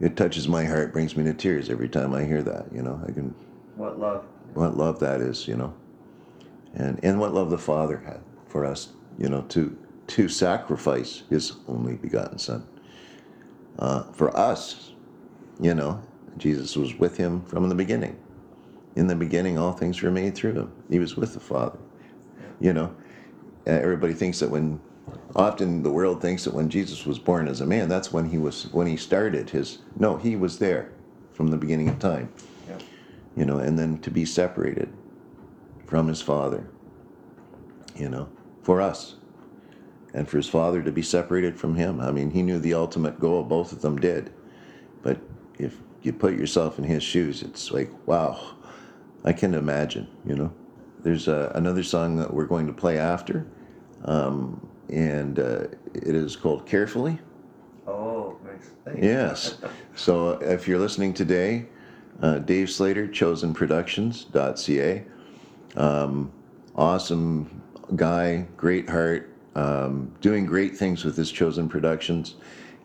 it 0.00 0.16
touches 0.16 0.48
my 0.48 0.64
heart, 0.64 0.92
brings 0.92 1.16
me 1.16 1.24
to 1.24 1.34
tears 1.34 1.70
every 1.70 1.88
time 1.88 2.14
I 2.14 2.24
hear 2.24 2.42
that. 2.42 2.66
You 2.72 2.82
know, 2.82 3.00
I 3.06 3.12
can 3.12 3.34
What 3.76 3.98
love. 3.98 4.24
what 4.54 4.76
love 4.76 5.00
that 5.00 5.20
is. 5.20 5.48
You 5.48 5.56
know, 5.56 5.74
and 6.74 7.00
and 7.02 7.20
what 7.20 7.34
love 7.34 7.50
the 7.50 7.58
Father 7.58 7.98
had 7.98 8.20
for 8.46 8.64
us. 8.66 8.90
You 9.18 9.28
know, 9.28 9.42
to 9.50 9.76
to 10.08 10.28
sacrifice 10.28 11.22
His 11.30 11.54
only 11.68 11.96
begotten 11.96 12.38
Son 12.38 12.66
uh, 13.78 14.04
for 14.12 14.36
us. 14.36 14.92
You 15.60 15.74
know, 15.74 16.02
Jesus 16.36 16.76
was 16.76 16.94
with 16.98 17.16
Him 17.16 17.42
from 17.42 17.68
the 17.68 17.74
beginning. 17.74 18.18
In 18.96 19.06
the 19.08 19.16
beginning, 19.16 19.58
all 19.58 19.72
things 19.72 20.00
were 20.02 20.10
made 20.10 20.34
through 20.34 20.52
Him. 20.54 20.72
He 20.90 20.98
was 20.98 21.16
with 21.16 21.34
the 21.34 21.40
Father. 21.40 21.78
You 22.60 22.72
know, 22.72 22.94
uh, 23.66 23.70
everybody 23.70 24.14
thinks 24.14 24.40
that 24.40 24.50
when 24.50 24.80
often 25.34 25.82
the 25.82 25.90
world 25.90 26.20
thinks 26.20 26.44
that 26.44 26.54
when 26.54 26.68
Jesus 26.68 27.04
was 27.06 27.18
born 27.18 27.48
as 27.48 27.60
a 27.60 27.66
man, 27.66 27.88
that's 27.88 28.12
when 28.12 28.26
he 28.30 28.38
was 28.38 28.64
when 28.72 28.86
he 28.86 28.96
started 28.96 29.50
his. 29.50 29.78
No, 29.98 30.16
he 30.16 30.36
was 30.36 30.58
there 30.58 30.92
from 31.32 31.48
the 31.48 31.56
beginning 31.58 31.88
of 31.88 31.98
time 31.98 32.32
Yeah. 32.68 32.78
you 33.36 33.44
know, 33.44 33.58
and 33.58 33.78
then 33.78 33.98
to 33.98 34.10
be 34.10 34.24
separated 34.24 34.88
from 35.86 36.08
his 36.08 36.22
father, 36.22 36.68
you 37.94 38.08
know, 38.08 38.28
for 38.62 38.80
us, 38.80 39.16
and 40.14 40.26
for 40.28 40.38
his 40.38 40.48
father 40.48 40.82
to 40.82 40.90
be 40.90 41.02
separated 41.02 41.58
from 41.58 41.74
him. 41.76 42.00
I 42.00 42.10
mean, 42.10 42.30
he 42.30 42.42
knew 42.42 42.58
the 42.58 42.74
ultimate 42.74 43.20
goal, 43.20 43.44
both 43.44 43.72
of 43.72 43.82
them 43.82 43.98
did. 43.98 44.32
But 45.02 45.20
if 45.58 45.76
you 46.02 46.12
put 46.12 46.34
yourself 46.34 46.78
in 46.78 46.84
his 46.84 47.02
shoes, 47.02 47.42
it's 47.42 47.70
like, 47.70 47.90
wow, 48.06 48.40
I 49.24 49.32
can 49.32 49.54
imagine, 49.54 50.08
you 50.24 50.34
know. 50.34 50.52
There's 51.02 51.28
uh, 51.28 51.52
another 51.54 51.82
song 51.84 52.16
that 52.16 52.32
we're 52.32 52.46
going 52.46 52.66
to 52.66 52.72
play 52.72 52.98
after, 52.98 53.46
um, 54.06 54.66
and 54.90 55.38
uh, 55.38 55.64
it 55.94 56.14
is 56.14 56.36
called 56.36 56.66
Carefully. 56.66 57.18
Oh, 57.86 58.36
nice. 58.44 58.70
Thank 58.84 58.98
you. 58.98 59.08
Yes. 59.08 59.58
So 59.98 60.32
if 60.42 60.68
you're 60.68 60.78
listening 60.78 61.14
today, 61.14 61.64
uh, 62.20 62.40
Dave 62.40 62.68
Slater, 62.68 63.08
chosenproductions.ca. 63.08 65.04
Um, 65.74 66.30
awesome 66.74 67.62
guy, 67.94 68.46
great 68.58 68.90
heart, 68.90 69.32
um, 69.54 70.12
doing 70.20 70.44
great 70.44 70.76
things 70.76 71.02
with 71.02 71.16
his 71.16 71.32
Chosen 71.32 71.66
Productions 71.66 72.34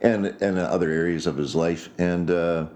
and, 0.01 0.27
and 0.41 0.57
other 0.57 0.89
areas 0.89 1.27
of 1.27 1.35
his 1.35 1.53
life. 1.53 1.89
And, 1.97 2.31
uh, 2.31 2.67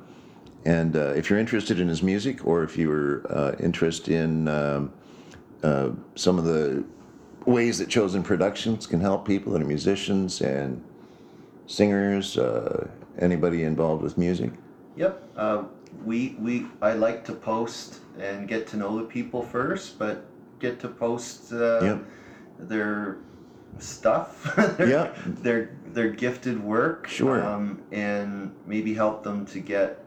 and 0.66 0.98
uh, 0.98 1.14
if 1.16 1.30
you're 1.30 1.40
interested 1.40 1.80
in 1.80 1.88
his 1.88 2.04
music 2.04 2.46
or 2.46 2.64
if 2.64 2.78
you're 2.78 3.26
uh, 3.32 3.56
interested 3.60 4.14
in 4.14 4.50
um, 4.50 4.92
uh, 5.64 5.92
some 6.16 6.38
of 6.38 6.44
the 6.44 6.84
ways 7.46 7.78
that 7.80 7.90
Chosen 7.90 8.24
Productions 8.24 8.88
can 8.88 9.00
help 9.00 9.26
people 9.28 9.54
that 9.54 9.62
are 9.62 9.66
musicians 9.66 10.42
and 10.42 10.84
singers, 11.68 12.38
uh, 12.38 12.88
anybody 13.20 13.64
involved 13.64 14.02
with 14.04 14.18
music. 14.18 14.52
Yep. 14.96 15.24
Uh, 15.38 15.64
we 16.04 16.36
we 16.40 16.66
I 16.82 16.94
like 16.94 17.24
to 17.26 17.34
post 17.34 18.00
and 18.20 18.48
get 18.48 18.68
to 18.68 18.78
know 18.78 18.98
the 18.98 19.04
people 19.06 19.42
first, 19.42 19.98
but 20.00 20.26
get 20.60 20.80
to 20.82 20.88
post 20.88 21.52
uh, 21.54 21.80
Yep. 21.82 22.04
their 22.60 23.18
stuff, 23.80 24.56
their, 24.78 24.90
Yeah. 24.90 25.12
their 25.26 25.70
their 25.94 26.10
gifted 26.10 26.62
work, 26.64 27.08
Sure. 27.08 27.44
um, 27.44 27.82
and 27.92 28.52
maybe 28.66 28.94
help 28.94 29.24
them 29.24 29.46
to 29.48 29.60
get 29.60 30.04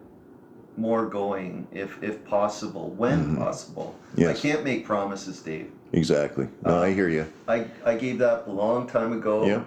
more 0.77 1.07
going 1.07 1.67
if 1.73 2.03
if 2.03 2.25
possible, 2.25 2.91
when 2.97 3.37
possible. 3.37 3.95
Mm-hmm. 4.13 4.21
Yes. 4.23 4.39
I 4.39 4.41
can't 4.41 4.65
make 4.65 4.85
promises, 4.87 5.41
Dave. 5.41 5.71
Exactly. 5.93 6.49
No, 6.65 6.83
I 6.83 6.93
hear 6.93 7.09
you. 7.09 7.27
I, 7.47 7.67
I 7.85 7.97
gave 7.97 8.19
that 8.19 8.45
a 8.47 8.51
long 8.51 8.87
time 8.87 9.13
ago. 9.13 9.47
Yeah. 9.47 9.65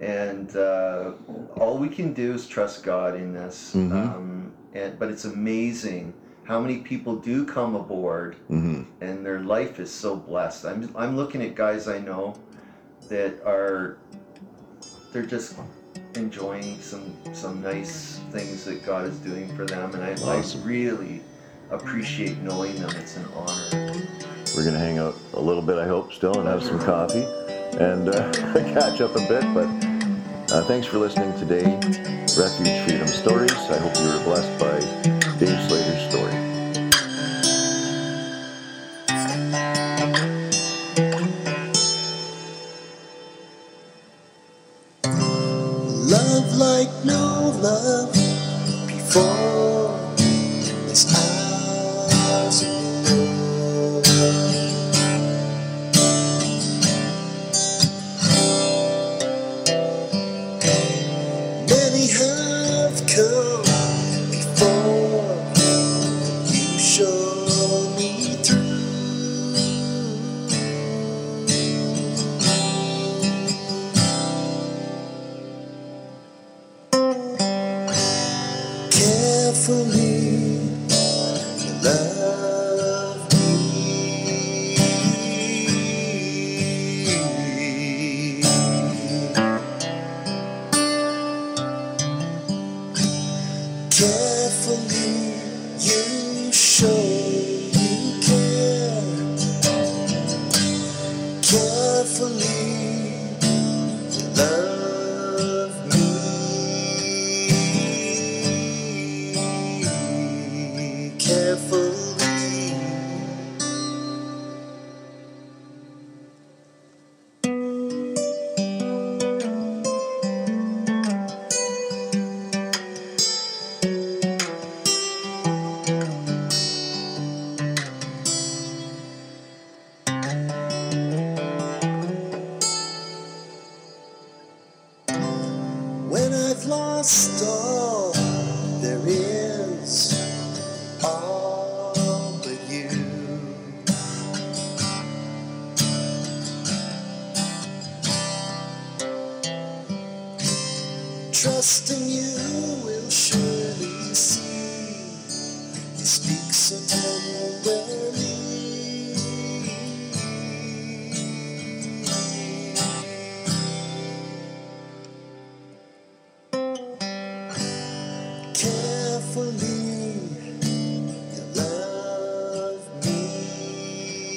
And 0.00 0.54
uh, 0.56 1.12
all 1.56 1.78
we 1.78 1.88
can 1.88 2.12
do 2.12 2.34
is 2.34 2.46
trust 2.46 2.82
God 2.82 3.14
in 3.14 3.32
this. 3.32 3.72
Mhm. 3.74 3.92
Um, 3.92 4.52
and, 4.74 4.98
but 4.98 5.08
it's 5.10 5.24
amazing 5.24 6.12
how 6.42 6.60
many 6.60 6.78
people 6.78 7.16
do 7.16 7.44
come 7.46 7.74
aboard 7.74 8.36
hmm 8.48 8.82
and 9.00 9.24
their 9.24 9.40
life 9.40 9.80
is 9.80 9.90
so 9.92 10.16
blessed. 10.16 10.64
I'm, 10.64 10.90
I'm 10.96 11.16
looking 11.16 11.42
at 11.42 11.54
guys 11.54 11.88
I 11.88 11.98
know 11.98 12.34
that 13.08 13.34
are, 13.44 13.98
they're 15.12 15.26
just 15.26 15.56
enjoying 16.14 16.80
some, 16.80 17.12
some 17.34 17.60
nice 17.60 18.20
things 18.30 18.64
that 18.64 18.84
God 18.86 19.06
is 19.06 19.16
doing 19.18 19.54
for 19.56 19.64
them. 19.66 19.94
And 19.94 20.02
I, 20.02 20.12
Awesome. 20.22 20.62
I 20.62 20.64
really 20.64 21.20
appreciate 21.70 22.38
knowing 22.38 22.76
them. 22.76 22.90
It's 22.96 23.16
an 23.16 23.26
honor. 23.34 23.84
We're 24.56 24.62
going 24.62 24.74
to 24.74 24.80
hang 24.80 24.98
out 24.98 25.16
a 25.32 25.40
little 25.40 25.62
bit, 25.62 25.78
I 25.78 25.86
hope, 25.86 26.12
still, 26.12 26.38
and 26.38 26.48
have 26.48 26.62
some 26.62 26.78
coffee 26.78 27.24
and 27.78 28.08
uh, 28.08 28.32
catch 28.72 29.00
up 29.00 29.16
a 29.16 29.26
bit. 29.26 29.42
But 29.52 29.66
uh, 30.54 30.64
thanks 30.64 30.86
for 30.86 30.98
listening 30.98 31.36
today. 31.38 31.64
Refuge 32.38 32.84
Freedom 32.86 33.08
Stories. 33.08 33.52
I 33.52 33.78
hope 33.78 33.96
you 33.96 34.08
were 34.08 34.24
blessed 34.24 34.58
by 34.60 34.78
Dave 35.38 35.60
Slater's 35.68 35.93